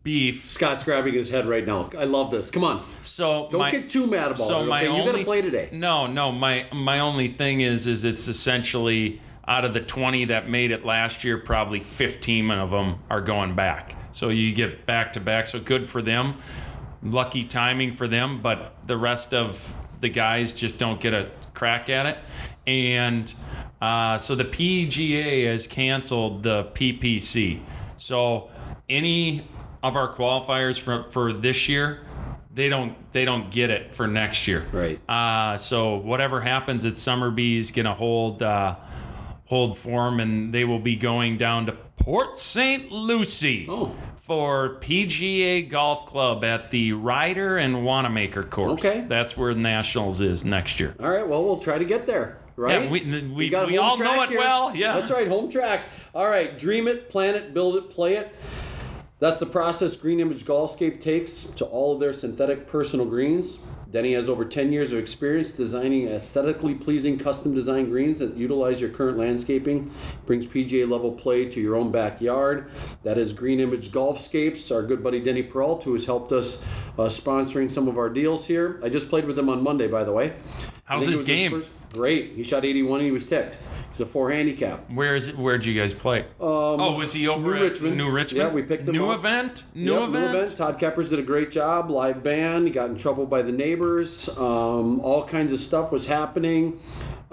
[0.04, 0.46] beef.
[0.46, 1.90] Scott's grabbing his head right now.
[1.98, 2.52] I love this.
[2.52, 2.84] Come on.
[3.04, 4.68] So Don't my, get too mad about so it.
[4.68, 5.70] my Okay, you only, got to play today.
[5.72, 6.30] No, no.
[6.34, 10.86] My my only thing is is it's essentially out of the 20 that made it
[10.86, 13.96] last year, probably 15 of them are going back.
[14.12, 15.48] So you get back to back.
[15.48, 16.36] So good for them.
[17.02, 21.90] Lucky timing for them, but the rest of the guys just don't get a crack
[21.90, 22.18] at it.
[22.66, 23.34] And
[23.82, 27.62] uh, so the PGA has canceled the PPC.
[27.98, 28.50] So
[28.90, 29.46] any
[29.82, 32.06] of our qualifiers for, for this year,
[32.54, 34.66] they don't they don't get it for next year.
[34.72, 35.10] Right.
[35.10, 38.76] Uh, so whatever happens at Somerby is gonna hold uh,
[39.54, 42.92] hold form, and they will be going down to Port St.
[42.92, 43.92] Lucie Oh.
[44.16, 48.84] for PGA Golf Club at the Ryder and Wanamaker course.
[48.84, 49.06] Okay.
[49.08, 50.96] that's where Nationals is next year.
[51.00, 51.28] All right.
[51.28, 52.40] Well, we'll try to get there.
[52.56, 52.82] Right.
[52.84, 55.00] Yeah, we- we- got we all know it well, yeah.
[55.00, 55.28] That's right.
[55.28, 55.86] Home track.
[56.16, 56.58] All right.
[56.58, 58.36] Dream it, plan it, build it, play it.
[59.20, 63.60] That's the process Green Image Golfscape takes to all of their synthetic personal greens.
[63.94, 68.82] Denny has over 10 years of experience designing aesthetically pleasing custom design greens that utilize
[68.82, 69.92] your current landscaping,
[70.26, 72.72] brings PGA level play to your own backyard.
[73.04, 76.64] That is Green Image Golfscapes, our good buddy Denny Peralt, who has helped us
[76.98, 78.80] uh, sponsoring some of our deals here.
[78.84, 80.34] I just played with him on Monday, by the way.
[80.86, 81.52] How's his game?
[81.52, 82.34] first- great.
[82.36, 83.58] He shot 81 and he was ticked.
[83.92, 84.90] He's a four handicap.
[84.92, 85.38] Where is it?
[85.38, 86.26] Where'd you guys play?
[86.40, 87.98] oh, was he over Um, New at Richmond.
[87.98, 88.48] New Richmond?
[88.48, 89.20] Yeah, we picked him New up.
[89.20, 89.64] event.
[89.76, 90.56] New Yep, event.
[90.58, 91.92] Todd Keppers did a great job.
[91.92, 92.66] Live band.
[92.68, 94.28] He got in trouble by the neighbors.
[94.38, 96.80] Um, all kinds of stuff was happening.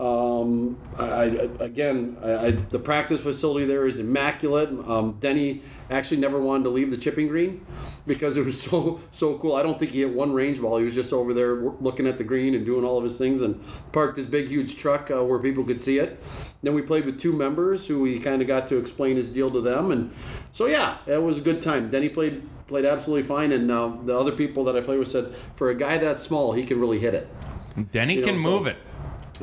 [0.00, 1.24] Um, I,
[1.60, 4.70] again, I, I, the practice facility there is immaculate.
[4.88, 5.60] Um, Denny
[5.90, 7.66] actually never wanted to leave the chipping green
[8.06, 9.54] because it was so so cool.
[9.56, 10.78] I don't think he hit one range ball.
[10.78, 13.42] He was just over there looking at the green and doing all of his things
[13.42, 16.18] and parked his big huge truck uh, where people could see it.
[16.62, 19.50] Then we played with two members who we kind of got to explain his deal
[19.50, 20.12] to them, and
[20.52, 21.90] so yeah, it was a good time.
[21.90, 25.34] Denny played played absolutely fine, and uh, the other people that I played with said
[25.56, 27.28] for a guy that small, he can really hit it.
[27.92, 28.78] Denny You know, can so- move it.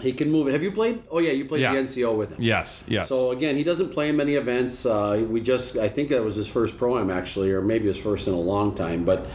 [0.02, 0.52] He can move it.
[0.52, 1.04] Have you played?
[1.12, 1.74] Oh yeah, you played Yeah.
[1.74, 2.42] the NCO with him.
[2.42, 2.84] Yes.
[2.88, 3.08] Yes.
[3.08, 4.86] So again, he doesn't play in many events.
[4.86, 7.98] Uh, we just, I think that was his first pro am actually, or maybe his
[7.98, 9.06] first in a long time.
[9.06, 9.28] But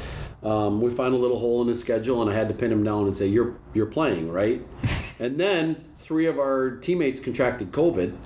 [0.43, 2.83] um, we found a little hole in his schedule, and I had to pin him
[2.83, 4.61] down and say, "You're you're playing, right?"
[5.21, 8.17] and then three of our teammates contracted COVID.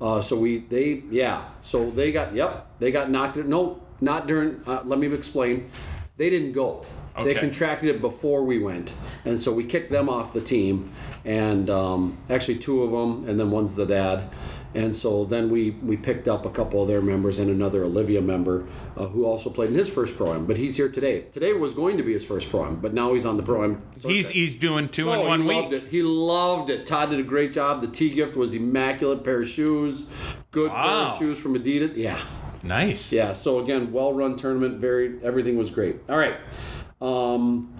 [0.00, 3.36] Uh, so we they yeah, so they got yep, they got knocked.
[3.36, 4.62] No, not during.
[4.66, 5.70] Uh, let me explain.
[6.16, 6.84] They didn't go.
[7.24, 8.92] They contracted it before we went,
[9.24, 10.92] and so we kicked them off the team,
[11.24, 14.30] and um, actually two of them, and then one's the dad,
[14.74, 18.22] and so then we we picked up a couple of their members and another Olivia
[18.22, 21.22] member uh, who also played in his first pro am, but he's here today.
[21.32, 23.64] Today was going to be his first pro am, but now he's on the pro
[23.64, 23.82] am.
[24.02, 25.56] he's he's doing two in one he week.
[25.62, 25.84] loved it.
[25.88, 26.86] He loved it.
[26.86, 27.80] Todd did a great job.
[27.82, 29.24] The tee gift was immaculate.
[29.24, 30.10] Pair of shoes,
[30.52, 31.94] good pair of shoes from Adidas.
[31.96, 32.18] Yeah,
[32.62, 33.12] Nice.
[33.12, 33.32] yeah.
[33.34, 34.78] So again, well-run tournament.
[34.80, 35.96] Very everything was great.
[36.08, 36.36] All right.
[37.00, 37.72] Um,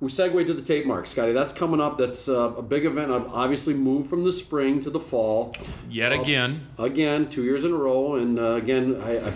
[0.00, 1.32] we segue to the Tapemark, Scotty.
[1.32, 1.98] That's coming up.
[1.98, 3.10] That's uh, a big event.
[3.10, 5.54] I've obviously moved from the spring to the fall
[5.88, 6.66] Yet again.
[6.78, 8.16] again, two years in a row.
[8.16, 9.32] And uh, again, I, I,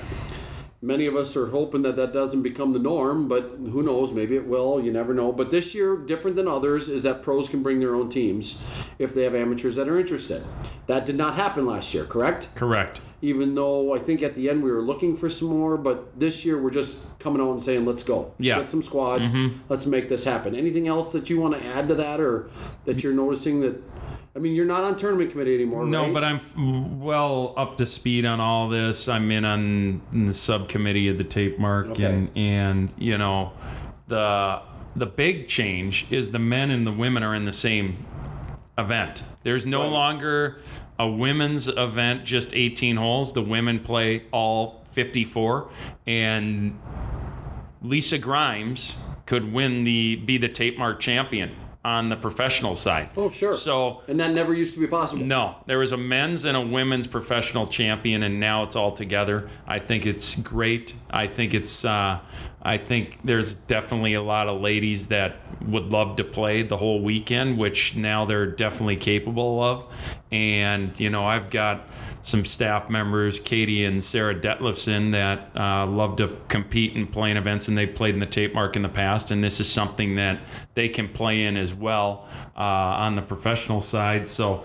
[0.83, 4.13] many of us are hoping that that doesn't become the norm, but who knows?
[4.13, 4.81] Maybe it will.
[4.81, 5.33] You never know.
[5.33, 8.63] But this year, different than others, is that pros can bring their own teams
[8.99, 10.45] if they have amateurs that are interested.
[10.87, 12.49] That did not happen last year, correct?
[12.55, 13.01] Correct.
[13.21, 16.45] Even though I think at the end we were looking for some more, but this
[16.45, 18.33] year we're just coming out and saying, let's go.
[18.39, 18.59] Yeah.
[18.59, 19.29] Get some squads.
[19.31, 19.57] Mm-hmm.
[19.69, 20.55] Let's make this happen.
[20.55, 22.49] Anything else that you want to add to that or
[22.85, 23.83] that you're noticing that?
[24.37, 26.15] I mean, you're not on tournament committee anymore, No, right?
[26.15, 29.09] but I'm well up to speed on all this.
[29.09, 32.05] I'm in on the subcommittee of the Tapemark, Okay.
[32.05, 33.53] and and you know,
[34.07, 34.63] the
[34.95, 37.97] the big change is the men and the women are in the same
[38.79, 39.23] event.
[39.43, 39.91] There's no Right.
[39.93, 40.61] longer
[40.99, 43.33] a women's event, just 18 holes.
[43.33, 45.69] The women play all 54,
[46.07, 46.79] and
[47.83, 51.51] Lisa Grimes could win the be the Tapemark champion
[51.85, 53.09] on the professional side.
[53.17, 53.55] Oh, sure.
[53.55, 55.25] So and that never used to be possible.
[55.25, 59.49] no, there was a men's and a women's professional champion, and now it's all together.
[59.67, 60.95] I think it's great.
[61.11, 61.85] I think it's.
[61.85, 62.19] Uh,
[62.63, 67.03] I think there's definitely a lot of ladies that would love to play the whole
[67.03, 69.87] weekend, which now they're definitely capable of.
[70.33, 71.87] And you know, I've got
[72.23, 77.37] some staff members, Katie and Sarah Detlefson, that uh, love to compete and play in
[77.37, 79.31] events, and they've played in the Tapemark in the past.
[79.31, 80.41] And this is something that
[80.75, 84.29] they can play in as well uh, on the professional side.
[84.29, 84.65] So.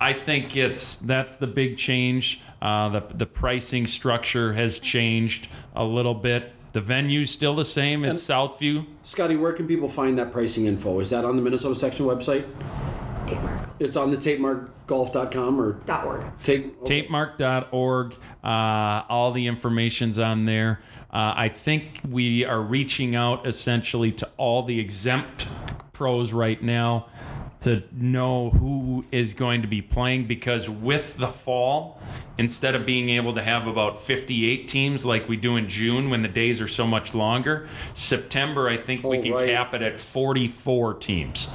[0.00, 2.42] I think it's that's the big change.
[2.60, 6.52] Uh, the the pricing structure has changed a little bit.
[6.74, 8.04] The venue's still the same.
[8.04, 8.84] It's Southview.
[9.04, 10.98] Scotty, where can people find that pricing info?
[10.98, 12.44] Is that on the Minnesota section website?
[13.26, 13.68] Tapemark.
[13.78, 16.24] It's on the tapemarkgolf.com or Dot org.
[16.42, 16.76] tape.
[16.82, 17.06] okay.
[17.06, 18.14] Tapemark.org.
[18.42, 18.46] Uh,
[19.08, 20.80] all the information's on there.
[21.12, 25.46] Uh, I think we are reaching out essentially to all the exempt
[25.92, 27.06] pros right now
[27.64, 32.00] to know who is going to be playing because with the fall,
[32.38, 36.22] instead of being able to have about 58 teams like we do in June when
[36.22, 39.48] the days are so much longer, September I think we Oh, can right.
[39.48, 41.48] cap it at 44 teams.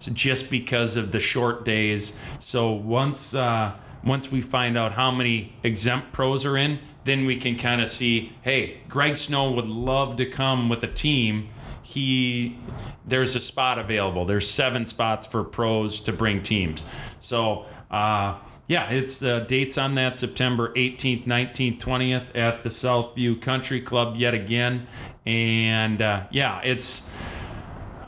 [0.00, 2.18] So just because of the short days.
[2.38, 3.72] So once uh,
[4.04, 7.88] once we find out how many exempt pros are in, then we can kind of
[7.88, 11.48] see, hey, Greg Snow would love to come with a team.
[11.86, 12.58] He
[13.06, 14.24] there's a spot available.
[14.24, 16.84] There's seven spots for pros to bring teams.
[17.20, 23.40] So uh, yeah, it's uh, dates on that September 18th, 19th, 20th at the Southview
[23.40, 24.88] Country Club yet again,
[25.24, 27.08] and uh, yeah, it's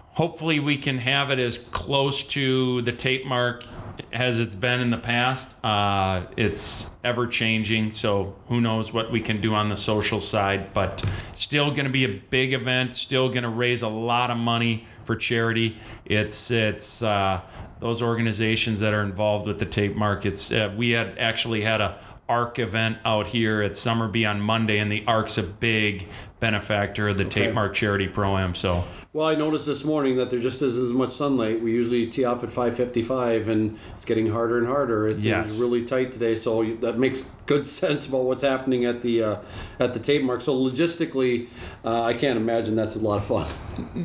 [0.08, 3.64] hopefully we can have it as close to the Tapemark
[4.12, 5.62] as it's been in the past.
[5.64, 10.72] Uh, it's ever changing, so who knows what we can do on the social side,
[10.74, 14.36] but still going to be a big event, still going to raise a lot of
[14.36, 15.78] money for charity.
[16.04, 17.40] It's it's uh,
[17.80, 20.52] those organizations that are involved with the tape markets.
[20.52, 24.92] Uh, we had actually had a ARC event out here at Somerby on Monday, and
[24.92, 26.08] the ARC's a big
[26.40, 28.54] benefactor of the Tapemark Charity Pro Am.
[28.54, 31.60] So Well, I noticed this morning that there just isn't as much sunlight.
[31.62, 35.08] We usually tee off at 5:55, and it's getting harder and harder.
[35.08, 35.46] It, Yes.
[35.48, 39.36] was really tight today, so that makes good sense about what's happening at the uh,
[39.80, 40.42] at the Tapemark.
[40.42, 41.48] So logistically,
[41.84, 43.46] uh, I can't imagine that's a lot of fun.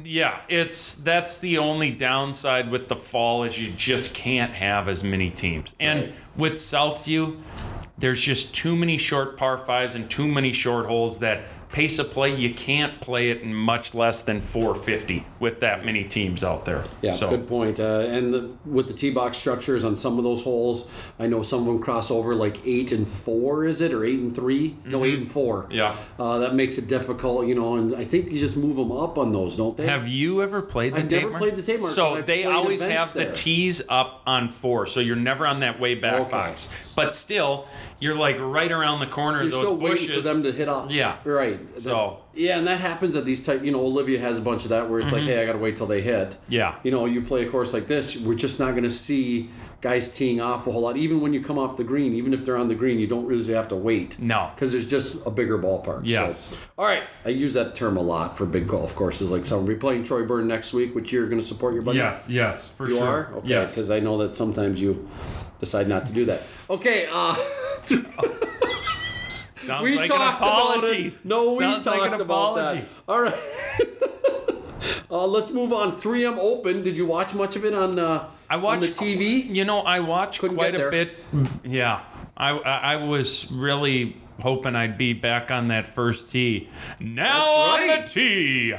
[0.06, 5.04] Yeah, it's that's the only downside with the fall is you just can't have as
[5.04, 5.74] many teams.
[5.80, 6.14] And Right.
[6.36, 7.38] with Southview,
[7.98, 12.10] there's just too many short par fives and too many short holes that pace of
[12.12, 16.64] play you can't play it in much less than 450 with that many teams out
[16.66, 16.86] there.
[17.02, 17.80] Yeah, so good point.
[17.80, 21.42] Uh, and the, with the tee box structures on some of those holes, I know
[21.42, 24.78] some of them cross over like eight and four, is it, or eight and 3
[24.86, 25.64] No, eight and four.
[25.64, 25.72] Mm-hmm.
[25.74, 25.96] Yeah.
[26.20, 27.76] uh, that makes it difficult, you know.
[27.76, 29.88] And I think you just move them up on those, don't they?
[29.88, 31.42] Have you ever played the I've tape never mark?
[31.42, 33.34] played the Tapemark, So they always have the there.
[33.34, 36.32] tees up on four, so you're never on that way back Okay.
[36.32, 36.94] box.
[36.96, 37.68] But still,
[38.04, 40.08] you're like right around the corner You're of those still bushes.
[40.10, 40.92] waiting for them to hit up.
[40.92, 41.16] Yeah.
[41.24, 41.80] right.
[41.80, 43.64] So- yeah, and that happens at these type.
[43.64, 45.60] You know, Olivia has a bunch of that where it's like, hey, I got to
[45.60, 46.30] wait till they hit.
[46.32, 46.52] Mm-hmm.
[46.54, 46.76] Yeah.
[46.82, 50.10] You know, you play a course like this, we're just not going to see guys
[50.10, 50.98] teeing off a whole lot.
[50.98, 53.28] Even when you come off the green, even if they're on the green, you don't
[53.28, 54.18] really have to wait.
[54.18, 54.50] No.
[54.56, 56.02] Because there's just a bigger ballpark.
[56.06, 56.40] Yes.
[56.48, 57.04] So, all right.
[57.24, 59.68] I use that term a lot for big golf courses like some.
[59.68, 62.00] We're playing Troy Burne next week, which you're going to support your buddy.
[62.00, 63.08] Yes, yes, for You sure.
[63.08, 63.34] are?
[63.36, 63.50] Okay.
[63.50, 63.70] Yes.
[63.70, 65.08] Because I know that sometimes you
[65.60, 66.42] decide not to do that.
[66.68, 67.08] Okay.
[67.14, 67.36] Uh,
[69.56, 71.20] Sounds we like talked an about it.
[71.24, 72.84] No, we Sounds talked like about that.
[73.08, 73.34] All right.
[75.12, 75.92] uh, let's move on.
[75.92, 76.84] 3M Open.
[76.84, 79.56] Did you watch much of it on uh, I watched on the TV?
[79.56, 81.18] You know, I watched Couldn't quite a bit.
[81.64, 82.04] Yeah,
[82.36, 86.70] I, I I was really hoping I'd be back on that first tee.
[87.00, 88.06] Now That's on right.
[88.06, 88.74] the tee.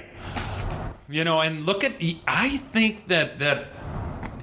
[1.09, 1.93] You know, and look at
[2.27, 3.69] I think that that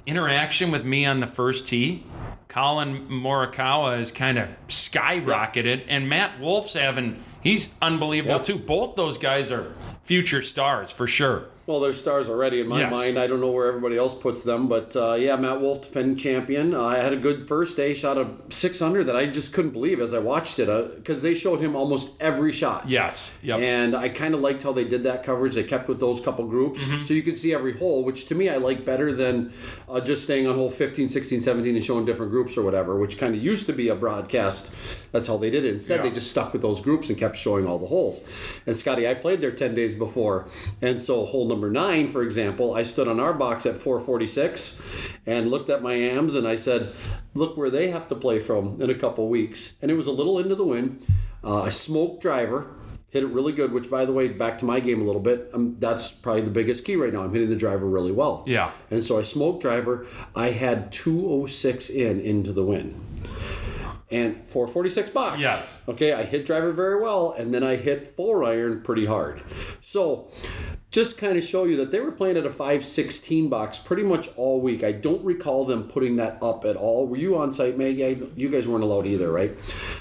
[0.05, 2.05] interaction with me on the first tee.
[2.51, 8.43] Collin Morikawa has kind of skyrocketed, and Matt Wolff's having he's unbelievable Yep.
[8.43, 8.55] too.
[8.57, 11.45] Both those guys are future stars for sure.
[11.67, 12.91] Well, they're stars already in my Yes.
[12.91, 13.19] mind.
[13.19, 16.73] I don't know where everybody else puts them, but uh, yeah, Matt Wolff, defending champion.
[16.73, 19.99] Uh, I had a good first day, shot a 600 that I just couldn't believe
[20.01, 22.89] as I watched it because they showed him almost every shot.
[22.89, 23.37] Yes.
[23.43, 23.59] Yep.
[23.59, 25.53] And I kind of liked how they did that coverage.
[25.53, 26.83] They kept with those couple groups.
[26.83, 27.01] Mm-hmm.
[27.03, 29.53] So you could see every hole, which to me I like better than
[29.87, 33.19] uh, just staying on hole 15, 16, 17 and showing different groups or whatever, which
[33.19, 34.75] kind of used to be a broadcast.
[35.11, 35.73] That's how they did it.
[35.73, 36.03] Instead, Yeah.
[36.03, 38.27] they just stuck with those groups and kept showing all the holes.
[38.65, 40.47] And Scotty, I played there 10 days before.
[40.81, 45.51] And so hole number nine, for example, I stood on our box at 446 and
[45.51, 46.93] looked at my AMs and I said,
[47.33, 49.77] look where they have to play from in a couple weeks.
[49.81, 51.05] And it was a little into the wind.
[51.43, 52.75] Uh, a smoke driver
[53.11, 53.71] hit it really good.
[53.71, 55.51] Which, by the way, back to my game a little bit.
[55.53, 57.23] Um, that's probably the biggest key right now.
[57.23, 58.43] I'm hitting the driver really well.
[58.47, 58.71] Yeah.
[58.89, 60.07] And so I smoked driver.
[60.35, 63.10] I had 206 in into the wind.
[64.11, 65.39] And 446 box.
[65.39, 65.83] Yes.
[65.87, 69.41] Okay, I hit driver very well, and then I hit four iron pretty hard.
[69.79, 70.29] So,
[70.91, 74.29] just kind of show you that they were playing at a 516 box pretty much
[74.35, 74.83] all week.
[74.83, 77.07] I don't recall them putting that up at all.
[77.07, 78.05] Were you on site, Maggie?
[78.05, 79.57] I, you guys weren't allowed either, right?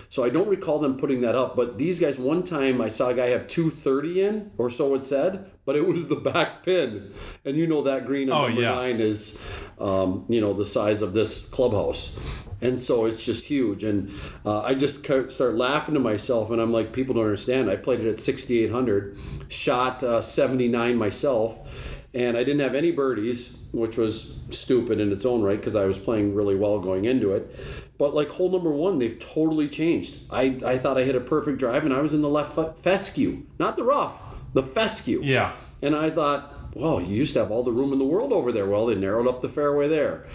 [0.08, 1.54] So I don't recall them putting that up.
[1.54, 5.04] But these guys, one time I saw a guy have 230 in, or so it
[5.04, 7.12] said, but it was the back pin.
[7.44, 8.74] And you know that green on Oh, number yeah.
[8.74, 9.40] nine is,
[9.78, 12.18] um, you know, the size of this clubhouse.
[12.60, 13.84] And so it's just huge.
[13.84, 14.10] And
[14.44, 17.70] uh, I just start laughing to myself, and I'm like, people don't understand.
[17.70, 19.16] I played it at 6,800,
[19.48, 25.24] shot uh, 79 myself, and I didn't have any birdies, which was stupid in its
[25.24, 27.48] own right because I was playing really well going into it.
[27.96, 30.16] But like hole number one, they've totally changed.
[30.32, 32.72] I, I thought I hit a perfect drive, and I was in the left fe-
[32.82, 34.20] fescue, not the rough,
[34.52, 35.20] the fescue.
[35.22, 35.52] Yeah.
[35.82, 38.52] And I thought, well, you used to have all the room in the world over
[38.52, 38.66] there.
[38.66, 40.26] Well, they narrowed up the fairway there.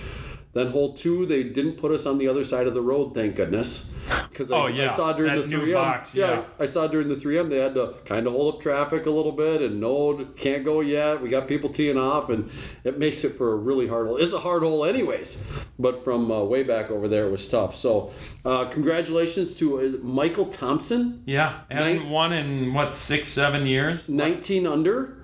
[0.53, 3.36] Then hole two, they didn't put us on the other side of the road, thank
[3.36, 3.93] goodness.
[4.30, 6.43] Because I, Oh, yeah, I saw during that the 3M, box, yeah.
[6.60, 9.32] I saw during the 3M they had to kind of hold up traffic a little
[9.32, 11.22] bit and no, can't go yet.
[11.22, 12.49] We got people teeing off, and
[12.84, 14.18] it makes it for a really hard hole.
[14.18, 15.45] It's a hard hole, anyways,
[15.80, 17.76] but from uh, way back over there, it was tough.
[17.76, 18.12] So,
[18.43, 24.08] uh, congratulations to uh, Michael Thompson, Yeah, hadn't Nine- won in what six, seven years.
[24.10, 25.18] 19 under.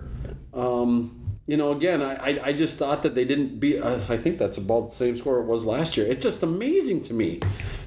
[0.53, 1.17] Um,
[1.47, 3.79] you know, again, I, I, I just thought that they didn't beat.
[3.81, 6.05] Uh, I think that's about the same score it was last year.
[6.07, 7.39] It's just amazing to me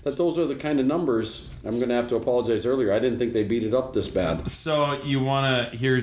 [0.05, 1.53] that those are the kind of numbers.
[1.65, 2.93] I'm going to have to apologize earlier.
[2.93, 4.51] I didn't think they beat it up this bad.
[4.51, 6.01] So you want to hear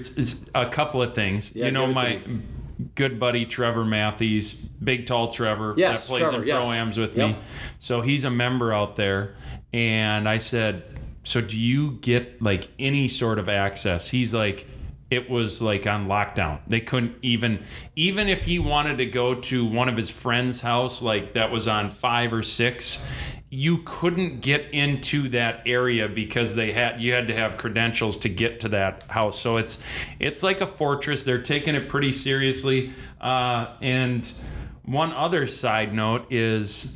[0.55, 1.55] a couple of things.
[1.55, 2.39] Yeah, you know give it to my
[2.95, 6.63] good buddy Trevor Matthews, big tall Trevor Yes, that plays Trevor, in yes.
[6.63, 7.29] pro-ams with Yep.
[7.29, 7.37] me.
[7.79, 9.35] So he's a member out there
[9.71, 10.83] and I said,
[11.23, 14.65] "So do you get like any sort of access?" He's like
[15.11, 16.59] it was like on lockdown.
[16.67, 17.63] They couldn't even
[17.95, 21.67] even if he wanted to go to one of his friends' house like that was
[21.67, 23.05] on 5 or 6,
[23.53, 28.29] you couldn't get into that area because they had you had to have credentials to
[28.29, 29.37] get to that house.
[29.37, 29.83] So it's
[30.19, 31.25] it's like a fortress.
[31.25, 32.93] They're taking it pretty seriously.
[33.19, 34.25] Uh, and
[34.83, 36.95] one other side note is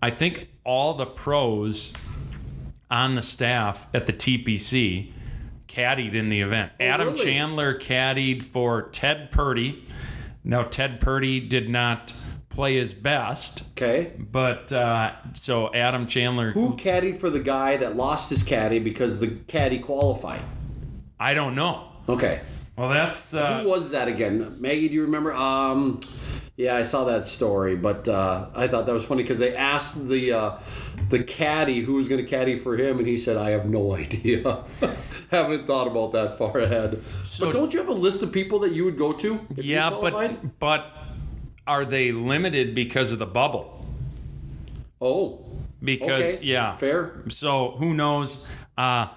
[0.00, 1.92] I think all the pros
[2.88, 5.10] on the staff at the TPC
[5.66, 6.70] caddied in the event.
[6.78, 7.24] Adam really?
[7.24, 9.84] Chandler caddied for Ted Purdy.
[10.44, 12.14] Now Ted Purdy did not
[12.52, 14.12] play his best, Okay.
[14.18, 16.50] but uh, so Adam Chandler.
[16.52, 20.42] Who caddied for the guy that lost his caddy because the caddy qualified?
[21.18, 21.88] I don't know.
[22.08, 22.40] Okay.
[22.76, 24.56] Well, that's Who uh, was that again?
[24.60, 25.32] Maggie, do you remember?
[25.32, 26.00] Um,
[26.56, 30.08] yeah, I saw that story, but uh, I thought that was funny because they asked
[30.08, 30.58] the uh,
[31.10, 33.94] the caddy who was going to caddy for him, and he said, "I have no
[34.04, 34.64] idea.
[35.30, 38.58] Haven't thought about that far ahead." So- but don't you have a list of people
[38.60, 39.38] that you would go to?
[39.56, 40.86] Yeah, but but
[41.66, 43.84] are they limited because of the bubble?
[45.00, 45.44] oh,
[45.82, 47.22] Because okay, yeah, fair.
[47.28, 48.44] So who knows?
[48.78, 49.08] Uh,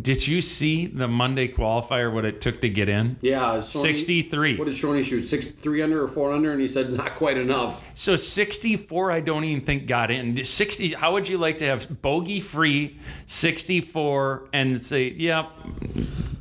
[0.00, 2.12] did you see the Monday qualifier?
[2.12, 3.16] What it took to get in?
[3.20, 4.56] Yeah, Sixty-three.
[4.56, 5.24] What did Shoney shoot?
[5.24, 6.50] Six, three under or four under?
[6.52, 7.84] And he said not quite enough.
[7.94, 10.42] So 64, I don't even think got in.
[10.42, 10.94] 60.
[10.94, 15.50] How would you like to have bogey free 64 and say, "Yep,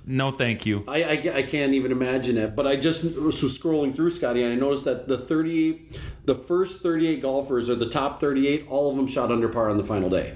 [0.05, 2.55] no, thank you." I, I, I can't even imagine it.
[2.55, 6.81] But I just was scrolling through Scotty, and I noticed that the 38, the first
[6.81, 10.09] 38 golfers or the top 38, all of them shot under par on the final
[10.09, 10.35] day.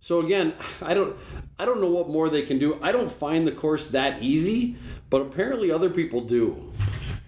[0.00, 0.52] So again,
[0.82, 1.16] I don't,
[1.58, 2.76] I don't know what more they can do.
[2.82, 4.76] I don't find the course that easy,
[5.10, 6.72] but apparently other people do.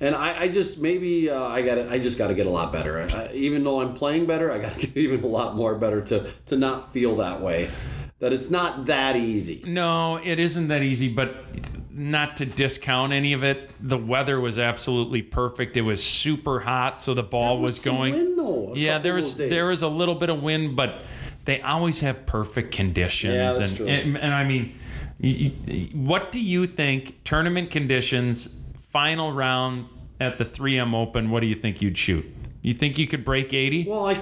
[0.00, 2.72] And I, I just maybe uh, I got I just got to get a lot
[2.72, 3.00] better.
[3.00, 6.00] I, even though I'm playing better, I got to get even a lot more better
[6.02, 7.70] to to not feel that way.
[8.24, 9.62] That it's not that easy.
[9.66, 11.44] No, it isn't that easy, but
[11.90, 13.70] not to discount any of it.
[13.86, 15.76] The weather was absolutely perfect.
[15.76, 18.14] It was super hot, so the ball was Some going.
[18.14, 21.02] wind, though, a yeah, there was there was a little bit of wind, but
[21.44, 23.34] they always have perfect conditions.
[23.34, 23.88] Yeah, that's and, true.
[23.88, 29.84] and and I mean, what do you think tournament conditions, final round
[30.18, 31.28] at the 3M Open?
[31.28, 32.24] What do you think you'd shoot?
[32.62, 34.18] You think you could break 80 Well, I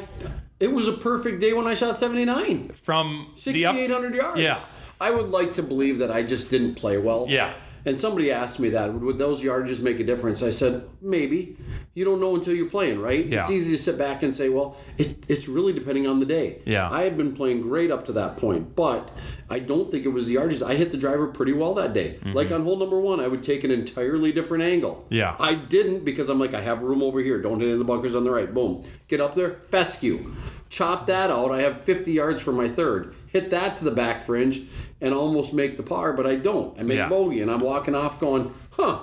[0.63, 2.69] it was a perfect day when I shot 79.
[2.69, 3.75] from the up?
[3.75, 4.41] 6,800 yards.
[4.41, 4.61] Yeah.
[5.01, 7.27] I would like to believe that I just didn't play well.
[7.29, 7.55] Yeah.
[7.85, 10.43] And somebody asked me that, would those yardages make a difference?
[10.43, 11.57] I said, maybe.
[11.95, 13.27] You don't know until you're playing, right?
[13.27, 13.41] Yeah.
[13.41, 16.63] It's easy to sit back and say, well, it, it's really depending on the day.
[16.65, 16.89] Yeah.
[16.91, 19.11] I had been playing great up to that point, but
[19.51, 20.67] I don't think it was the yardages.
[20.67, 22.19] I hit the driver pretty well that day.
[22.25, 25.05] Like on hole number one, I would take an entirely different angle.
[25.05, 25.15] Mm-hmm.
[25.15, 25.37] Yeah.
[25.39, 27.43] I didn't because I'm like, I have room over here.
[27.43, 28.53] Don't hit in the bunkers on the right.
[28.53, 28.85] Boom.
[29.09, 30.33] Get up there, fescue.
[30.73, 31.51] Chop that out.
[31.53, 33.15] I have 50 yards for my third.
[33.27, 34.63] Hit that to the back fringe
[35.03, 36.79] and almost make the par, but I don't.
[36.81, 37.11] I make Yeah.
[37.11, 39.01] bogey, and I'm walking off going, huh.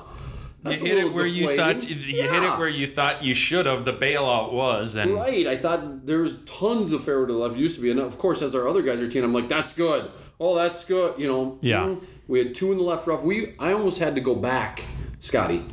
[0.64, 3.24] That's You hit it little where you thought you, you hit it where you thought
[3.24, 3.86] you should have.
[3.86, 5.46] The bailout was, and Right.
[5.46, 7.92] I thought there was tons of fairway to the left used to be.
[7.92, 10.10] And of course, as our other guys are teeing, I'm like, that's good.
[10.40, 11.14] Oh, that's good.
[11.20, 11.58] You know.
[11.62, 11.84] Yeah.
[11.86, 12.04] mm.
[12.28, 13.24] We had two in the left rough.
[13.24, 14.84] We I almost had to go back,
[15.20, 15.64] Scotty.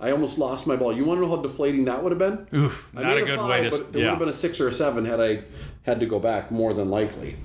[0.00, 0.92] I almost lost my ball.
[0.94, 2.46] You want to know how deflating that would have been?
[2.52, 3.70] oof, I not made a good five, way to.
[3.70, 5.42] But it would have been a six or a seven had I
[5.82, 7.36] had to go back more than likely.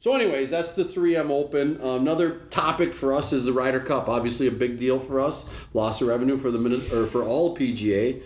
[0.00, 1.80] So, anyways, that's the 3M Open.
[1.82, 4.08] Uh, another topic for us is the Ryder Cup.
[4.08, 5.66] Obviously, a big deal for us.
[5.74, 8.22] Loss of revenue for the minute or for all PGA.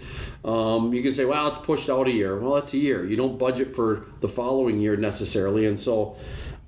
[0.46, 3.06] Um, you can say, "Well, it's pushed out a year." Well, that's a year.
[3.06, 6.16] You don't budget for the following year necessarily, and so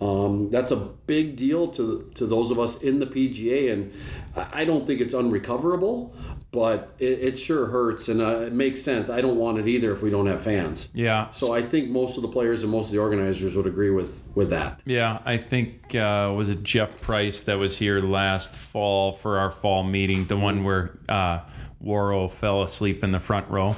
[0.01, 3.73] um, that's a big deal to to those of us in the PGA.
[3.73, 3.93] And
[4.37, 6.15] I don't think it's unrecoverable,
[6.55, 9.11] but it, it sure hurts, and uh, it makes sense.
[9.11, 10.89] I don't want it either if we don't have fans.
[10.95, 11.29] yeah.
[11.33, 14.23] So I think most of the players and most of the organizers would agree with
[14.37, 14.81] with that.
[14.85, 19.51] Yeah, I think uh, was it Jeff Price that was here last fall for our
[19.51, 21.41] fall meeting, the one where uh,
[21.85, 23.77] Waro fell asleep in the front row.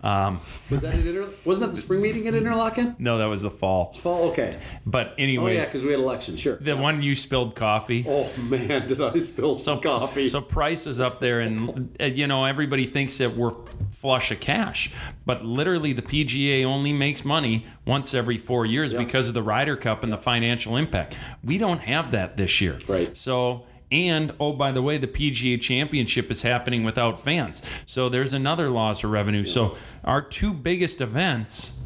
[0.00, 0.40] Um,
[0.70, 2.98] Was that at Inter- wasn't that the spring meeting at Interlachen?
[3.00, 3.92] no, that was the fall.
[3.94, 4.60] Fall, okay.
[4.86, 6.38] But Oh yeah, because we had elections.
[6.40, 6.56] Sure.
[6.56, 8.04] the one you spilled coffee.
[8.08, 10.28] Oh man, did I spill some coffee?
[10.28, 13.50] So Price is up there, and you know everybody thinks that we're
[13.90, 14.92] flush of cash,
[15.26, 19.76] but literally the PGA only makes money once every four years because of the Ryder
[19.76, 21.16] Cup and the financial impact.
[21.42, 22.78] We don't have that this year.
[22.86, 23.16] Right.
[23.16, 23.66] So.
[23.90, 28.68] And oh, by the way, the PGA Championship is happening without fans, so there's another
[28.68, 29.44] loss of revenue.
[29.44, 31.80] So our two biggest events,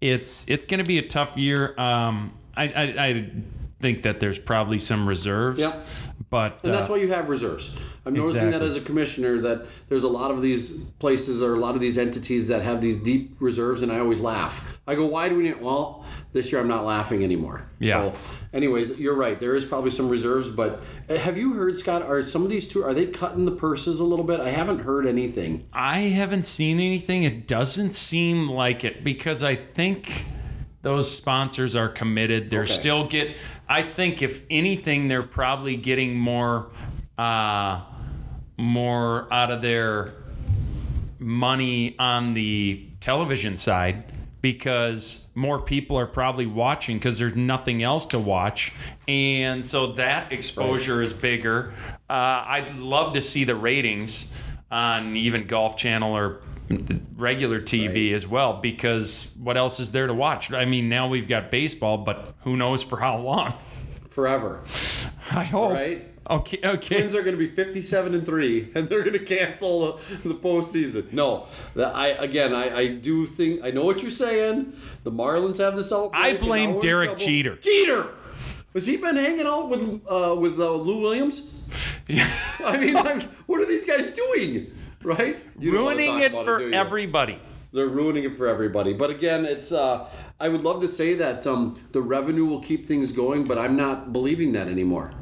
[0.00, 1.78] it's it's going to be a tough year.
[1.78, 3.32] Um, I, I I
[3.80, 5.58] think that there's probably some reserves.
[5.58, 5.74] Yeah.
[6.28, 7.76] But And that's uh, why you have reserves.
[8.06, 11.58] I'm noticing that as a commissioner that there's a lot of these places or a
[11.58, 14.80] lot of these entities that have these deep reserves, and I always laugh.
[14.86, 15.60] I go, why do we need?
[15.60, 17.66] Well, this year I'm not laughing anymore.
[17.80, 18.02] Yeah.
[18.02, 18.14] So,
[18.52, 19.38] anyways, you're right.
[19.38, 22.02] There is probably some reserves, but uh, have you heard, Scott?
[22.02, 24.40] Are some of these two are they cutting the purses a little bit?
[24.40, 25.66] I haven't heard anything.
[25.72, 27.24] I haven't seen anything.
[27.24, 30.24] It doesn't seem like it because I think
[30.82, 32.50] those sponsors are committed.
[32.50, 32.72] They're Okay.
[32.72, 33.36] still get.
[33.68, 36.70] I think if anything, they're probably getting more,
[37.18, 37.80] uh,
[38.56, 40.14] more out of their
[41.18, 44.04] money on the television side
[44.42, 48.72] because more people are probably watching because there's nothing else to watch.
[49.06, 51.72] And so that exposure is bigger.
[52.08, 54.32] Uh, i'd love to see the ratings
[54.70, 56.40] on even golf channel or
[57.16, 60.52] regular tv as well because what else is there to watch?
[60.52, 63.54] I mean now we've got baseball but who knows for how long?
[64.08, 64.60] Forever,
[65.32, 65.72] i hope.
[65.72, 66.09] Right?
[66.30, 69.98] Okay okay Twins are going to be 57 and three, and they're going to cancel
[70.22, 71.12] the, the postseason.
[71.12, 74.72] No, I again, I, I do think I know what you're saying.
[75.04, 76.22] The Marlins have this outbreak.
[76.22, 77.18] I blame now we're in Derek.
[77.18, 77.56] Jeter.
[77.56, 78.14] Jeter,
[78.74, 81.42] has he been hanging out with uh, with uh, Lou Williams?
[82.08, 82.28] Yeah.
[82.64, 84.74] I mean, I'm, what are these guys doing?
[85.02, 85.36] Right?
[85.58, 86.72] You ruining it for you?
[86.72, 87.40] everybody
[87.72, 88.92] They're ruining it for everybody.
[88.92, 89.72] But again, it's.
[89.72, 90.08] Uh,
[90.38, 93.76] I would love to say that um, the revenue will keep things going, but I'm
[93.76, 95.12] not believing that anymore.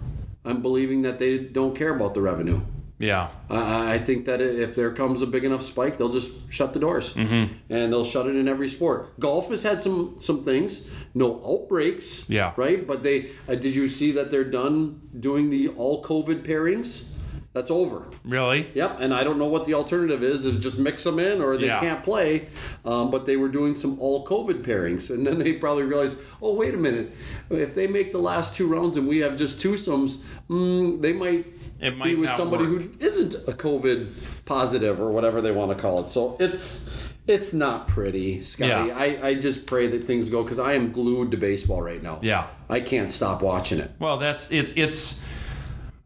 [0.44, 2.60] I'm believing that they don't care about the revenue.
[2.98, 6.70] yeah I I think that if there comes a big enough spike, they'll just shut
[6.72, 7.44] the doors, Mm-hmm.
[7.74, 8.98] and they'll shut it in every sport.
[9.20, 10.70] Golf has had some some things,
[11.14, 12.52] no outbreaks, Yeah.
[12.64, 12.80] right.
[12.90, 13.16] But they
[13.48, 14.74] uh, did you see that they're done
[15.28, 16.90] doing the all COVID pairings?
[17.58, 18.04] That's over.
[18.24, 20.44] really Yep, and I don't know what the alternative is.
[20.46, 21.80] Is just mix them in, or they Yeah.
[21.80, 22.46] can't play.
[22.84, 26.54] Um, but they were doing some all COVID pairings, and then they probably realized, oh
[26.54, 27.10] wait a minute,
[27.50, 31.46] if they make the last two rounds and we have just twosomes, mm, they might.
[31.80, 32.82] It be with somebody work.
[32.82, 34.08] who isn't a COVID
[34.44, 36.08] positive or whatever they want to call it.
[36.08, 36.90] So it's
[37.26, 38.70] it's not pretty, Scotty.
[38.88, 38.96] Yeah.
[38.96, 42.18] I, I just pray that things go because I am glued to baseball right now.
[42.22, 42.46] Yeah.
[42.68, 43.90] I can't stop watching it.
[43.98, 45.22] Well, that's it's it's.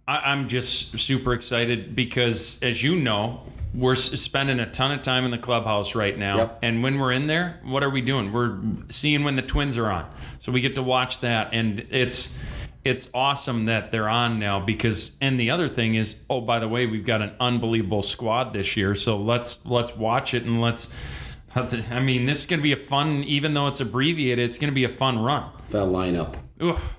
[0.09, 3.43] I, I'm just super excited because, as you know,
[3.75, 6.59] we're spending a ton of time in the clubhouse right now, Yep.
[6.63, 8.31] and when we're in there, what are we doing?
[8.33, 8.59] We're
[8.91, 12.39] seeing when the Twins are on, so we get to watch that, and it's
[12.85, 15.13] it's awesome that they're on now because.
[15.21, 18.77] And the other thing is, oh, by the way, we've got an unbelievable squad this
[18.77, 20.93] year, so let's let's watch it and let's.
[21.55, 24.71] I mean, this is going to be a fun, even though it's abbreviated, it's going
[24.71, 25.51] to be a fun run.
[25.71, 26.35] That lineup.
[26.63, 26.97] Oof.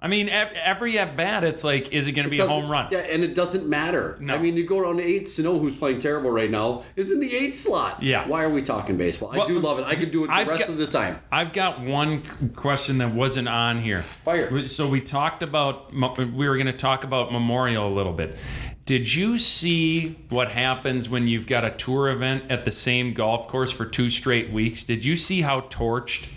[0.00, 2.86] I mean, every at bat, it's like, is it going to be a home run?
[2.92, 4.16] Yeah, and it doesn't matter.
[4.20, 4.32] No.
[4.32, 5.26] I mean, you go down to eight.
[5.26, 8.00] Sano, who's playing terrible right now, is in the eighth slot.
[8.00, 8.28] Yeah.
[8.28, 9.32] Why are we talking baseball?
[9.40, 9.86] I do love it.
[9.86, 11.18] I could do it the I've rest got- of the time.
[11.32, 12.22] I've got one
[12.54, 14.02] question that wasn't on here.
[14.02, 14.68] Fire.
[14.68, 18.36] So we talked about, we were going to talk about Memorial a little bit.
[18.84, 23.48] Did you see what happens when you've got a tour event at the same golf
[23.48, 24.84] course for two straight weeks?
[24.84, 26.28] Did you see how torched?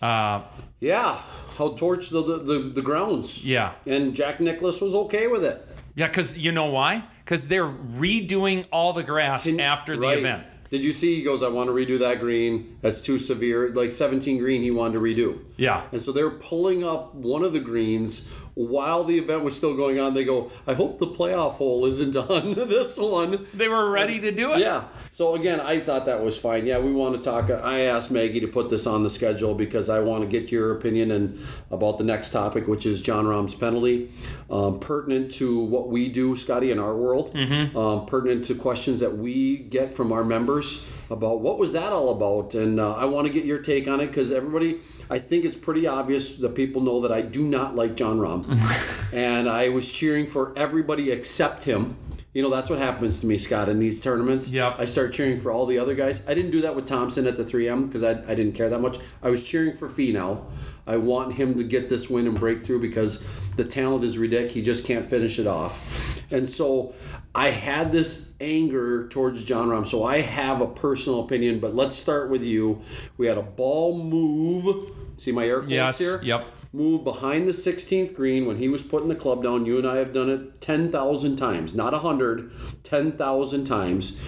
[0.00, 0.42] Uh,
[0.78, 1.18] Yeah.
[1.58, 3.44] How torch the, the, the, the grounds.
[3.44, 3.72] yeah.
[3.86, 5.66] And Jack Nicklaus was okay with it.
[5.94, 7.04] Yeah, because you know why?
[7.24, 10.18] Because they're redoing all the grass after the Right.
[10.18, 10.44] event.
[10.70, 11.16] Did you see?
[11.16, 12.78] He goes, I want to redo that green.
[12.80, 13.68] That's too severe.
[13.74, 15.38] Like 17 green, he wanted to redo.
[15.58, 15.82] Yeah.
[15.92, 19.98] And so they're pulling up one of the greens while the event was still going
[19.98, 20.14] on.
[20.14, 23.46] They go, I hope the playoff hole isn't on this one.
[23.54, 24.60] They were ready to do it.
[24.60, 24.84] Yeah.
[25.10, 26.66] So again, I thought that was fine.
[26.66, 27.50] Yeah, we want to talk.
[27.50, 30.72] I asked Maggie to put this on the schedule because I want to get your
[30.76, 31.38] opinion and
[31.70, 34.10] about the next topic, which is Jon Rahm's penalty,
[34.50, 37.36] um, pertinent to what we do, Scotty, in our world,
[37.76, 42.10] um, pertinent to questions that we get from our members about what was that all
[42.10, 45.44] about, and uh, I want to get your take on it because everybody, I think
[45.44, 49.68] it's pretty obvious that people know that I do not like Jon Rahm, and I
[49.68, 51.96] was cheering for everybody except him
[52.34, 54.48] You know, that's what happens to me, Scott, in these tournaments.
[54.48, 54.76] Yep.
[54.78, 56.26] I start cheering for all the other guys.
[56.26, 58.80] I didn't do that with Thompson at the 3M because I, I didn't care that
[58.80, 58.98] much.
[59.22, 60.44] I was cheering for Finau.
[60.86, 63.26] I want him to get this win and breakthrough because
[63.56, 64.54] the talent is ridiculous.
[64.54, 66.22] He just can't finish it off.
[66.32, 66.94] And so
[67.34, 69.86] I had this anger towards Jon Rahm.
[69.86, 72.80] So I have a personal opinion, but let's start with you.
[73.16, 74.90] We had a ball move.
[75.18, 75.98] See my air quotes Yes.
[75.98, 76.20] here?
[76.22, 76.46] Yep.
[76.74, 79.66] move behind the 16th green when he was putting the club down.
[79.66, 82.50] You and I have done it 10,000 times, not 100,
[82.82, 84.18] 10,000 times.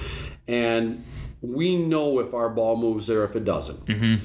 [0.46, 1.05] And
[1.40, 3.86] we know if our ball moves there, if it doesn't.
[3.86, 4.16] Mm-hmm.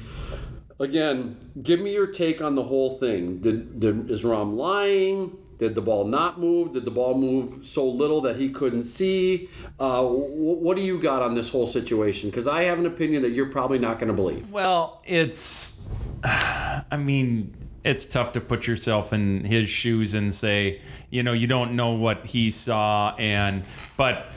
[0.79, 3.37] Again, give me your take on the whole thing.
[3.37, 5.37] Did, did is Rahm lying?
[5.57, 6.71] Did the ball not move?
[6.71, 9.49] Did the ball move so little that he couldn't see?
[9.77, 12.29] Uh, wh- what do you got on this whole situation?
[12.29, 14.51] Because I have an opinion that you're probably not going to believe.
[14.51, 15.85] Well, it's.
[16.23, 17.53] I mean,
[17.83, 21.91] it's tough to put yourself in his shoes and say, you know, you don't know
[21.91, 23.63] what he saw, and
[23.97, 24.27] but,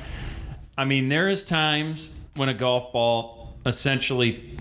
[0.76, 4.58] I mean, there is times when a golf ball essentially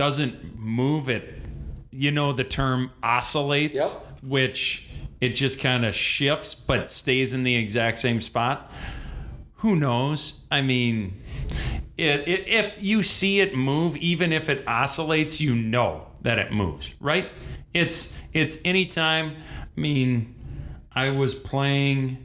[0.00, 1.42] doesn't move it.
[1.90, 4.22] You know, the term oscillates, Yep.
[4.22, 4.88] which
[5.20, 8.72] it just kind of shifts but stays in the exact same spot.
[9.56, 10.46] Who knows?
[10.50, 11.12] I mean,
[11.98, 16.50] it, it, if you see it move, even if it oscillates, you know that it
[16.50, 17.28] moves, right?
[17.74, 19.36] It's it's anytime.
[19.76, 20.34] I mean,
[20.94, 22.16] I was playing.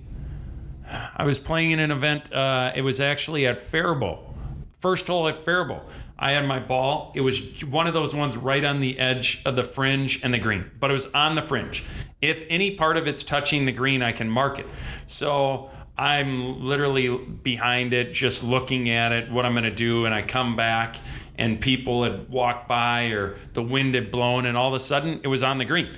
[1.17, 2.31] I was playing in an event.
[2.31, 4.33] Uh, it was actually at Faribault,
[4.79, 5.83] first hole at Faribault.
[6.17, 7.11] I had my ball.
[7.15, 10.39] It was one of those ones right on the edge of the fringe and the
[10.39, 11.83] green, but it was on the fringe.
[12.21, 14.65] If any part of it's touching the green, I can mark it.
[15.07, 20.15] So I'm literally behind it, just looking at it, what I'm going to do, and
[20.15, 20.95] I come back,
[21.37, 25.19] and people had walked by, or the wind had blown, and all of a sudden
[25.23, 25.89] it was on the green.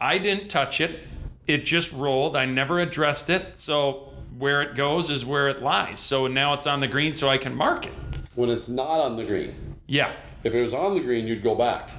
[0.00, 1.00] I didn't touch it.
[1.46, 2.36] It just rolled.
[2.36, 3.58] I never addressed it.
[3.58, 6.00] So where it goes is where it lies.
[6.00, 7.92] So now it's on the green so I can mark it.
[8.34, 9.54] When it's not on the green,
[9.86, 10.12] Yeah.
[10.42, 11.90] if it was on the green, you'd go back.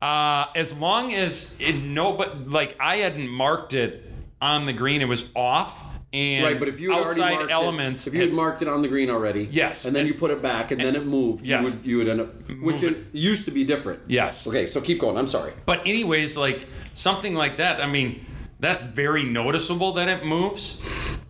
[0.00, 4.04] Uh, as long as it no but like I hadn't marked it
[4.40, 7.50] on the green, it was off and Right, but if you had already outside marked
[7.50, 9.84] elements it, if you had had- marked it on the green already, Yes.
[9.86, 11.66] and then you put it back, and, then it moved, yes.
[11.66, 12.28] you would you would end up,
[12.62, 14.00] which it used to be different.
[14.06, 14.46] Yes.
[14.46, 15.16] Okay, so keep going.
[15.16, 15.52] I'm sorry.
[15.64, 18.24] But anyways, like something like that, I mean,
[18.60, 20.80] that's very noticeable that it moves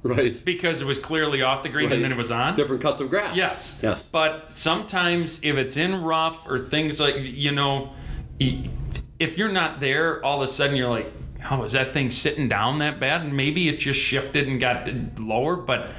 [0.03, 0.41] Right.
[0.45, 2.55] because it was clearly off the green and then it was on.
[2.55, 3.37] Different cuts of grass.
[3.37, 3.81] Yes.
[3.83, 4.09] Yes.
[4.09, 7.93] But sometimes if it's in rough or things like, you know,
[8.39, 11.13] if you're not there, all of a sudden you're like,
[11.51, 13.23] oh, is that thing sitting down that bad?
[13.23, 14.89] And maybe it just shifted and got
[15.19, 15.57] lower.
[15.57, 15.91] But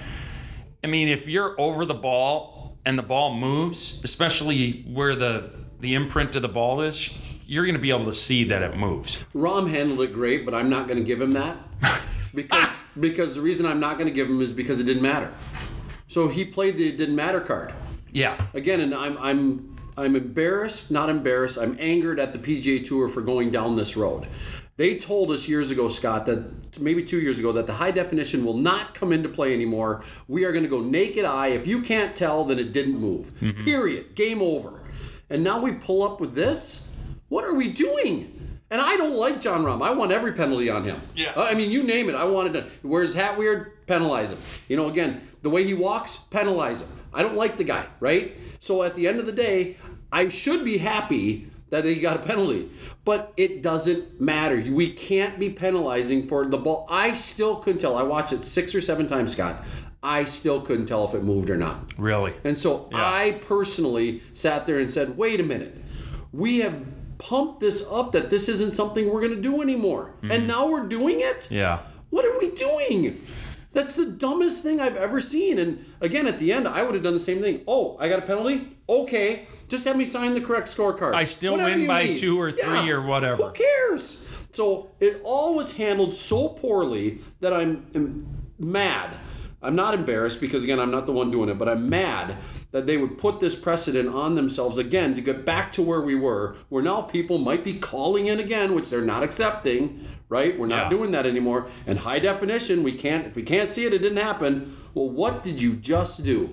[0.83, 5.95] I mean, if you're over the ball and the ball moves, especially where the, the
[5.95, 7.13] imprint of the ball is,
[7.45, 9.23] you're going to be able to see that it moves.
[9.33, 11.57] Rahm handled it great, but I'm not going to give him that
[12.35, 12.69] because
[12.99, 15.31] because the reason I'm not going to give him is because it didn't matter.
[16.07, 17.73] So he played the it didn't matter card
[18.11, 18.37] Yeah.
[18.53, 21.57] again, and I'm I'm I'm embarrassed, not embarrassed.
[21.57, 24.27] I'm angered at the PGA Tour for going down this road.
[24.77, 28.45] They told us years ago, Scott, that maybe two years ago, that the high definition
[28.45, 30.03] will not come into play anymore.
[30.27, 31.47] We are going to go naked eye.
[31.47, 33.31] If you can't tell, then it didn't move.
[33.39, 33.65] Mm-hmm.
[33.65, 34.13] Period.
[34.13, 34.83] Game over.
[35.31, 36.95] And now we pull up with this.
[37.29, 38.36] What are we doing?
[38.69, 39.81] And I don't like Jon Rahm.
[39.81, 40.99] I want every penalty on him.
[41.15, 41.31] Yeah.
[41.35, 42.15] Uh, I mean, you name it.
[42.15, 42.87] I wanted to.
[42.87, 44.39] Wears his hat weird, penalize him.
[44.67, 46.89] You know, again, the way he walks, penalize him.
[47.13, 48.35] I don't like the guy, right?
[48.59, 49.77] So at the end of the day,
[50.11, 52.69] I should be happy that he got a penalty,
[53.05, 54.55] but it doesn't matter.
[54.69, 56.87] We can't be penalizing for the ball.
[56.89, 57.97] I still couldn't tell.
[57.97, 59.63] I watched it six or seven times, Scott.
[60.03, 61.97] I still couldn't tell if it moved or not.
[61.97, 62.33] Really?
[62.45, 62.97] And so Yeah.
[62.99, 65.75] I personally sat there and said, wait a minute.
[66.31, 66.75] We have
[67.17, 70.13] pumped this up that this isn't something we're going to do anymore.
[70.21, 70.47] And mm-hmm.
[70.47, 71.49] now we're doing it?
[71.51, 71.79] Yeah.
[72.09, 73.21] What are we doing?
[73.73, 75.59] That's the dumbest thing I've ever seen.
[75.59, 77.63] And again, at the end, I would have done the same thing.
[77.67, 78.75] Oh, I got a penalty?
[78.87, 79.47] Okay.
[79.67, 81.13] Just have me sign the correct scorecard.
[81.13, 82.17] I still Whatever win by need.
[82.17, 83.47] two or three or whatever.
[83.47, 84.25] Who cares?
[84.53, 89.19] So it all was handled so poorly that I'm, am mad.
[89.61, 92.37] I'm not embarrassed because again I'm not the one doing it, but I'm mad
[92.71, 96.13] that they would put this precedent on themselves again to get back to where we
[96.15, 100.57] were, where now people might be calling in again, which they're not accepting, right?
[100.59, 100.89] We're not Yeah.
[100.89, 101.65] doing that anymore.
[101.87, 104.75] And high definition, we can't if we can't see it, it didn't happen.
[104.93, 106.49] Well, what did you just do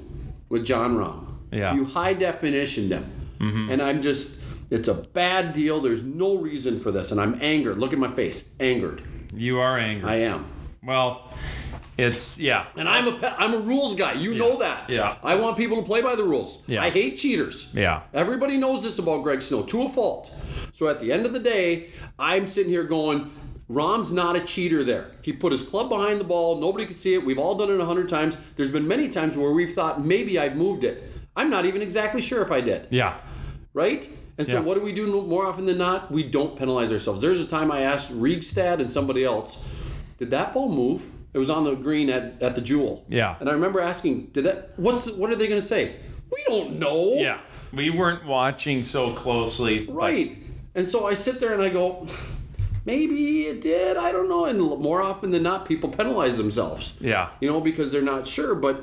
[0.48, 1.26] with Jon Rahm?
[1.52, 1.74] Yeah.
[1.74, 3.04] You high definitioned him.
[3.40, 3.70] Mm-hmm.
[3.70, 4.40] And I'm just
[4.70, 5.80] it's a bad deal.
[5.80, 7.12] There's no reason for this.
[7.12, 7.78] And I'm angered.
[7.78, 8.48] Look at my face.
[8.58, 9.02] Angered.
[9.34, 10.08] You are angry.
[10.08, 10.46] I am.
[10.82, 11.30] well,
[11.96, 12.66] it's, yeah.
[12.76, 14.12] And I'm a pe- I'm a rules guy.
[14.14, 14.88] You know that.
[14.90, 15.16] Yeah.
[15.22, 16.62] I want people to play by the rules.
[16.66, 16.82] Yeah.
[16.82, 17.72] I hate cheaters.
[17.74, 18.02] Yeah.
[18.12, 20.32] Everybody knows this about Greg Snow to a fault.
[20.72, 21.88] So at the end of the day,
[22.18, 23.30] I'm sitting here going,
[23.68, 25.12] Rahm's not a cheater there.
[25.22, 26.60] He put his club behind the ball.
[26.60, 27.24] Nobody could see it.
[27.24, 28.36] We've all done it a hundred times.
[28.56, 31.04] There's been many times where we've thought maybe I've moved it.
[31.36, 32.88] I'm not even exactly sure if I did.
[32.90, 33.18] Yeah.
[33.72, 34.08] Right?
[34.36, 34.60] And so Yeah.
[34.60, 36.10] what do we do more often than not?
[36.10, 37.20] We don't penalize ourselves.
[37.22, 39.64] There's a time I asked Riegstad and somebody else,
[40.18, 41.06] did that ball move?
[41.34, 43.04] It was on the green at, at the Jewel.
[43.08, 43.36] Yeah.
[43.40, 45.96] And I remember asking, did that what's what are they gonna say?
[46.32, 47.14] We don't know.
[47.14, 47.40] Yeah.
[47.72, 49.80] We weren't watching so closely.
[49.86, 50.38] but- Right.
[50.76, 52.06] And so I sit there and I go,
[52.84, 53.96] maybe it did.
[53.96, 54.44] I don't know.
[54.46, 56.94] And more often than not, people penalize themselves.
[57.00, 57.30] Yeah.
[57.40, 58.54] You know, because they're not sure.
[58.54, 58.82] But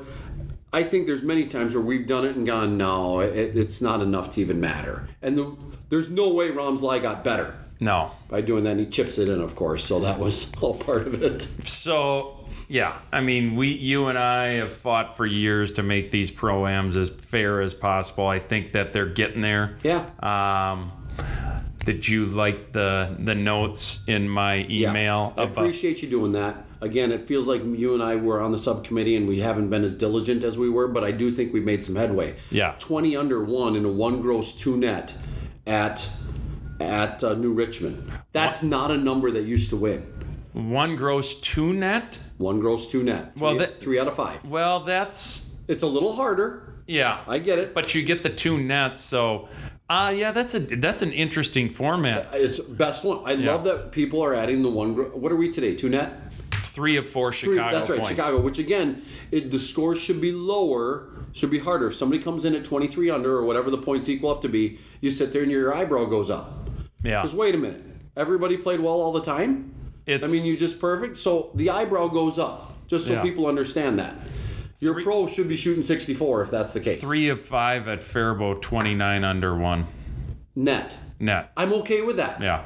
[0.73, 4.01] I think there's many times where we've done it and gone, no, it, it's not
[4.01, 5.07] enough to even matter.
[5.21, 5.55] And the,
[5.89, 8.11] there's no way Rahm's lie got better No.
[8.29, 8.71] by doing that.
[8.71, 9.83] And he chips it in, of course.
[9.83, 11.41] So that was all part of it.
[11.67, 16.31] So yeah, I mean, we, you and I have fought for years to make these
[16.31, 18.27] proams as fair as possible.
[18.27, 19.77] I think that they're getting there.
[19.83, 20.05] Yeah.
[20.21, 20.91] Um,
[21.85, 25.33] did you like the the notes in my email?
[25.35, 25.43] Yeah.
[25.43, 26.65] I appreciate you doing that.
[26.81, 29.83] Again, it feels like you and I were on the subcommittee and we haven't been
[29.83, 32.35] as diligent as we were, but I do think we've made some headway.
[32.49, 32.75] Yeah.
[32.79, 35.13] 20 under one in a one gross two net
[35.67, 36.09] at
[36.79, 38.11] at uh, New Richmond.
[38.31, 40.11] That's not a number that used to win.
[40.53, 42.19] One gross two net?
[42.37, 43.33] One gross two net.
[43.37, 44.43] Well, Three- that- three out of five.
[44.45, 46.73] Well, that's It's a little harder.
[46.87, 47.21] yeah.
[47.27, 47.73] I get it.
[47.73, 49.47] but you get the two nets, so
[49.89, 52.29] uh yeah, that's a that's an interesting format.
[52.33, 53.19] It's best one.
[53.25, 54.93] I love that people are adding the one.
[54.93, 55.75] Gro- what are we today?
[55.75, 56.13] Two net.
[56.51, 58.15] Three of four Three- Chicago That's right, points.
[58.15, 58.39] Chicago.
[58.39, 61.87] Which again, it, the score should be lower, should be harder.
[61.87, 64.79] If somebody comes in at 23 under or whatever the points equal up to be,
[65.01, 66.69] you sit there and your eyebrow goes up.
[67.03, 67.21] Yeah.
[67.21, 67.83] Because wait a minute,
[68.15, 69.73] everybody played well all the time.
[70.05, 71.17] It's I mean, you're just perfect.
[71.17, 73.21] So the eyebrow goes up, just so Yeah.
[73.21, 74.15] people understand that.
[74.79, 76.99] Your Three- pro should be shooting 64 if that's the case.
[76.99, 79.85] three of five at Faribault, twenty nine under one
[80.55, 80.97] net.
[81.19, 81.51] net.
[81.55, 82.41] I'm okay with that.
[82.41, 82.63] Yeah.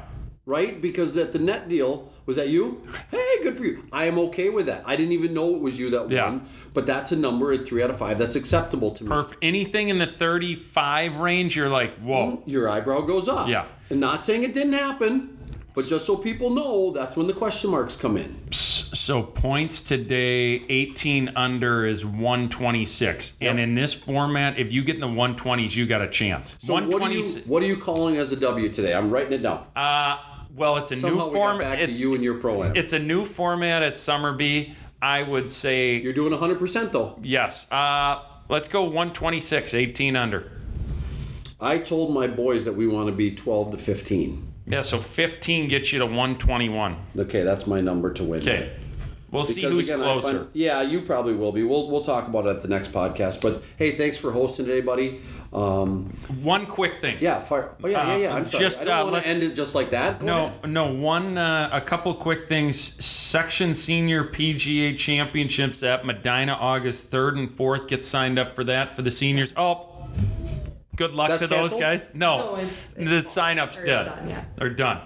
[0.48, 0.80] right?
[0.80, 2.80] Because at the net deal, was that you?
[3.10, 3.82] Hey, good for you.
[3.92, 4.84] I am okay with that.
[4.86, 6.26] I didn't even know it was you that Yeah.
[6.26, 8.16] won, but that's a number at three out of five.
[8.16, 9.10] That's acceptable to me.
[9.10, 12.36] Perf- anything in the 35 range, you're like, whoa.
[12.36, 13.48] Mm, your eyebrow goes up.
[13.48, 13.64] Yeah.
[13.90, 15.35] And not saying it didn't happen,
[15.76, 18.50] but just so people know, that's when the question marks come in.
[18.50, 23.34] So points today, 18 under is 126.
[23.42, 26.56] And in this format, if you get in the 120s, you got a chance.
[26.60, 27.46] So what are, you, 126.
[27.46, 28.94] what are you calling as a W today?
[28.94, 29.68] I'm writing it down.
[29.76, 30.18] Uh,
[30.56, 31.60] well, it's a Somehow new format.
[31.60, 32.74] back to It's, you and your pro am.
[32.74, 34.74] it's a new format at Somerby.
[35.02, 37.18] I would say You're doing 100% though.
[37.22, 37.70] yes.
[37.70, 40.50] Uh, let's go 126, 18 under.
[41.60, 44.52] I told my boys that we want to be 12 to 15.
[44.68, 46.96] Yeah, so 15 gets you to 121.
[47.18, 48.40] Okay, that's my number to win.
[48.42, 48.72] Okay.
[49.30, 50.38] We'll see who's again, closer.
[50.38, 51.62] find- yeah, you probably will be.
[51.64, 53.42] We'll we'll talk about it at the next podcast.
[53.42, 55.20] But hey, thanks for hosting today, buddy.
[55.52, 57.18] Um, One quick thing.
[57.20, 57.74] yeah, fire.
[57.82, 58.34] Oh yeah, yeah, yeah.
[58.34, 58.64] I'm Uh, sorry.
[58.64, 60.20] just, I don't uh, want to end it just like that.
[60.20, 60.70] Go No, ahead.
[60.70, 60.92] no.
[60.92, 62.78] One, uh, a couple quick things.
[63.04, 67.88] Section Senior PGA Championships at Medina, August third and fourth.
[67.88, 69.52] Get signed up for that for the seniors.
[69.56, 69.88] Oh,
[70.96, 71.80] good luck That's to those canceled?
[71.80, 72.10] guys.
[72.14, 74.04] No, No, it's- the it's- sign-up's or it's dead.
[74.06, 74.44] done, yeah.
[74.56, 75.00] They're done.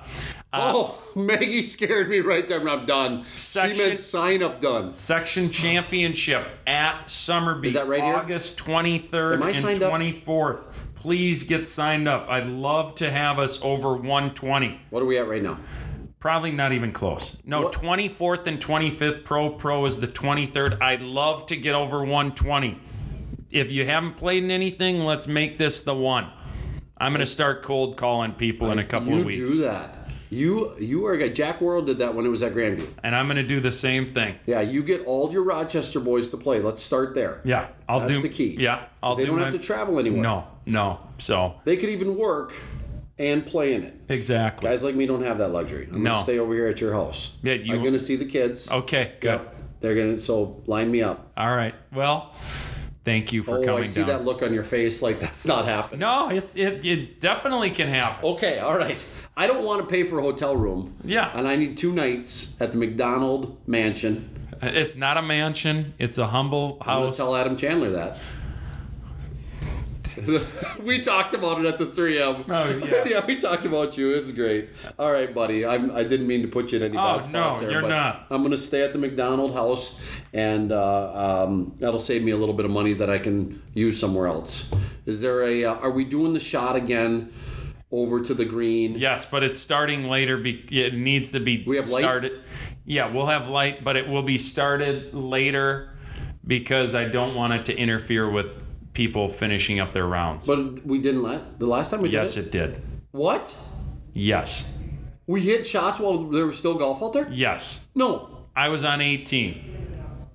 [0.52, 2.66] Uh, Oh, Maggie scared me right there.
[2.68, 3.24] I'm done.
[3.36, 4.92] Section- She meant sign up done.
[4.92, 7.66] Section Championship at Summerby.
[7.66, 8.14] Is that right here?
[8.16, 9.90] August 23rd Am I and signed up?
[9.92, 10.60] 24th.
[10.96, 12.26] Please get signed up.
[12.28, 14.80] I'd love to have us over 120.
[14.90, 15.58] What are we at right now?
[16.18, 17.36] Probably not even close.
[17.46, 20.76] No, What- 24th and 25th Pro Pro is the 23rd.
[20.82, 22.78] I'd love to get over 120.
[23.50, 26.30] If you haven't played in anything, let's make this the one.
[26.96, 29.38] I'm going to start cold calling people in a couple of weeks.
[29.38, 29.96] You do that.
[30.32, 31.28] You you are a guy.
[31.28, 32.88] Jack World did that when it was at Grandview.
[33.02, 34.36] And I'm going to do the same thing.
[34.46, 36.60] Yeah, you get all your Rochester boys to play.
[36.60, 37.40] Let's start there.
[37.44, 38.54] Yeah, I'll That's do the key.
[38.56, 40.22] Yeah, I'll they do don't my, have to travel anywhere.
[40.22, 41.00] No, no.
[41.18, 42.54] So, They could even work
[43.18, 43.96] and play in it.
[44.08, 44.68] exactly.
[44.70, 45.88] Guys like me don't have that luxury.
[45.92, 46.12] I'm No.
[46.12, 47.36] gonna stay over here at your house.
[47.42, 48.70] Yeah, you- I'm gonna see the kids.
[48.70, 49.26] Okay, good.
[49.30, 49.56] Yep.
[49.80, 51.32] They're gonna so line me up.
[51.36, 51.74] All right.
[51.92, 52.32] Well,
[53.04, 54.08] thank you for Oh, coming I see down.
[54.08, 56.00] that look on your face like that's not happening.
[56.00, 58.24] No, it's it, it definitely can happen.
[58.24, 59.02] Okay, all right.
[59.36, 60.94] I don't want to pay for a hotel room.
[61.04, 61.30] Yeah.
[61.34, 64.36] And I need two nights at the McDonald Mansion.
[64.62, 65.94] It's not a mansion.
[65.98, 66.88] It's a humble house.
[66.88, 68.18] I'm gonna tell Adam Chandler that.
[70.80, 72.44] we talked about it at the 3M.
[72.48, 73.04] Oh, yeah.
[73.10, 74.12] Yeah, we talked about you.
[74.14, 74.70] It's great.
[74.98, 75.64] All right, buddy.
[75.66, 77.70] I'm, I didn't mean to put you in any Oh, bad no, there.
[77.70, 78.26] you're not.
[78.30, 80.00] I'm going to stay at the McDonald house,
[80.32, 83.98] and uh, um, that'll save me a little bit of money that I can use
[83.98, 84.72] somewhere else.
[85.06, 85.64] Is there a?
[85.64, 87.32] Uh, are we doing the shot again?
[87.92, 88.92] Over to the green.
[88.92, 90.36] Yes, but it's starting later.
[90.36, 92.02] Be, it needs to be We have light?
[92.02, 92.40] started.
[92.84, 95.90] Yeah, we'll have light, but it will be started later
[96.46, 98.46] because I don't want it to interfere with
[98.92, 100.46] people finishing up their rounds.
[100.46, 102.46] But we didn't let the last time we did yes, it.
[102.46, 102.82] it did.
[103.12, 103.56] What?
[104.12, 104.76] Yes.
[105.26, 107.28] We hit shots while there was still golf out there?
[107.30, 107.86] Yes.
[107.94, 108.46] No.
[108.56, 109.76] I was on 18.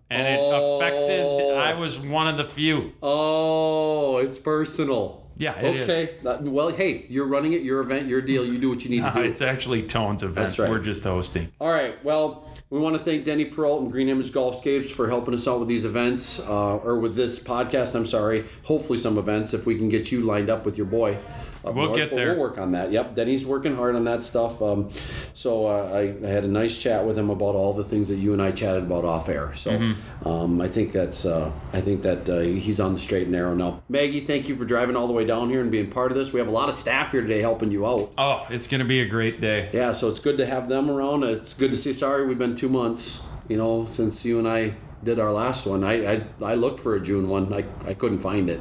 [0.10, 0.78] And it Oh.
[0.78, 2.91] affected, I was one of the few.
[3.01, 5.24] Oh, it's personal.
[5.38, 5.89] Yeah, it is.
[5.89, 6.10] okay.
[6.24, 8.45] That- well, hey, you're running it, your event, your deal.
[8.45, 9.22] You do what you need to Uh, do.
[9.24, 10.58] it's actually Tone's event.
[10.58, 10.70] Right.
[10.70, 11.51] We're just hosting.
[11.60, 12.01] All right.
[12.06, 15.60] Well, we want to thank Denny Peralt and Green Image Golfscapes for helping us out
[15.60, 17.96] with these events, uh, or with this podcast.
[17.96, 18.44] I'm sorry.
[18.64, 21.18] Hopefully, some events if we can get you lined up with your boy.
[21.72, 22.32] We'll north, get there.
[22.34, 22.91] We'll work on that.
[22.91, 23.16] Yep.
[23.16, 24.61] Denny's working hard on that stuff.
[24.61, 24.89] Um,
[25.34, 28.18] so uh, I, I had a nice chat with him about all the things that
[28.18, 29.53] you and I chatted about off air.
[29.53, 30.28] So Mm-hmm.
[30.28, 33.53] um, I think that's uh, I think that uh, he's on the straight and narrow
[33.55, 33.82] now.
[33.89, 36.32] Maggie, thank you for driving all the way down here and being part of this.
[36.32, 38.11] We have a lot of staff here today helping you out.
[38.18, 39.70] Oh, it's going to be a great day.
[39.74, 41.24] Yeah, so it's good to have them around.
[41.24, 41.93] It's good to see.
[41.93, 45.84] Sorry, we've been two months, you know, since you and I did our last one.
[45.84, 47.53] I I, I looked for a June one.
[47.53, 48.59] I, I couldn't find it.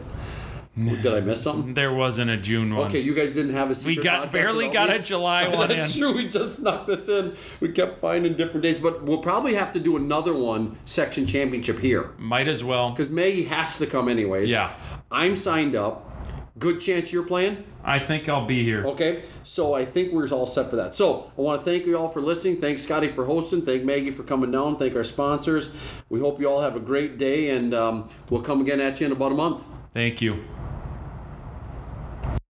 [0.77, 1.73] Did I miss something?
[1.75, 2.89] There wasn't a June one.
[2.89, 5.71] Okay, you guys didn't have a we secret got podcast barely got a July one
[5.71, 5.79] in.
[5.79, 6.15] That's true.
[6.15, 7.37] We just snuck this in.
[7.61, 11.79] We kept finding different days, but we'll probably have to do another one section championship
[11.79, 12.91] here Might as well.
[12.91, 14.51] because Maggie has to come anyways.
[14.51, 14.73] Yeah.
[15.13, 16.11] I'm signed up.
[16.59, 17.65] Good chance you're playing.
[17.85, 18.85] I think I'll be here.
[18.87, 20.95] Okay, so I think we're all set for that.
[20.95, 22.61] So I want to thank you all for listening.
[22.61, 23.63] Thanks, Scotty, for hosting.
[23.63, 24.77] Thank Maggie for coming down.
[24.77, 25.73] Thank our sponsors.
[26.09, 29.07] We hope you all have a great day, and um, we'll come again at you
[29.07, 29.67] in about a month.
[29.93, 30.43] Thank you.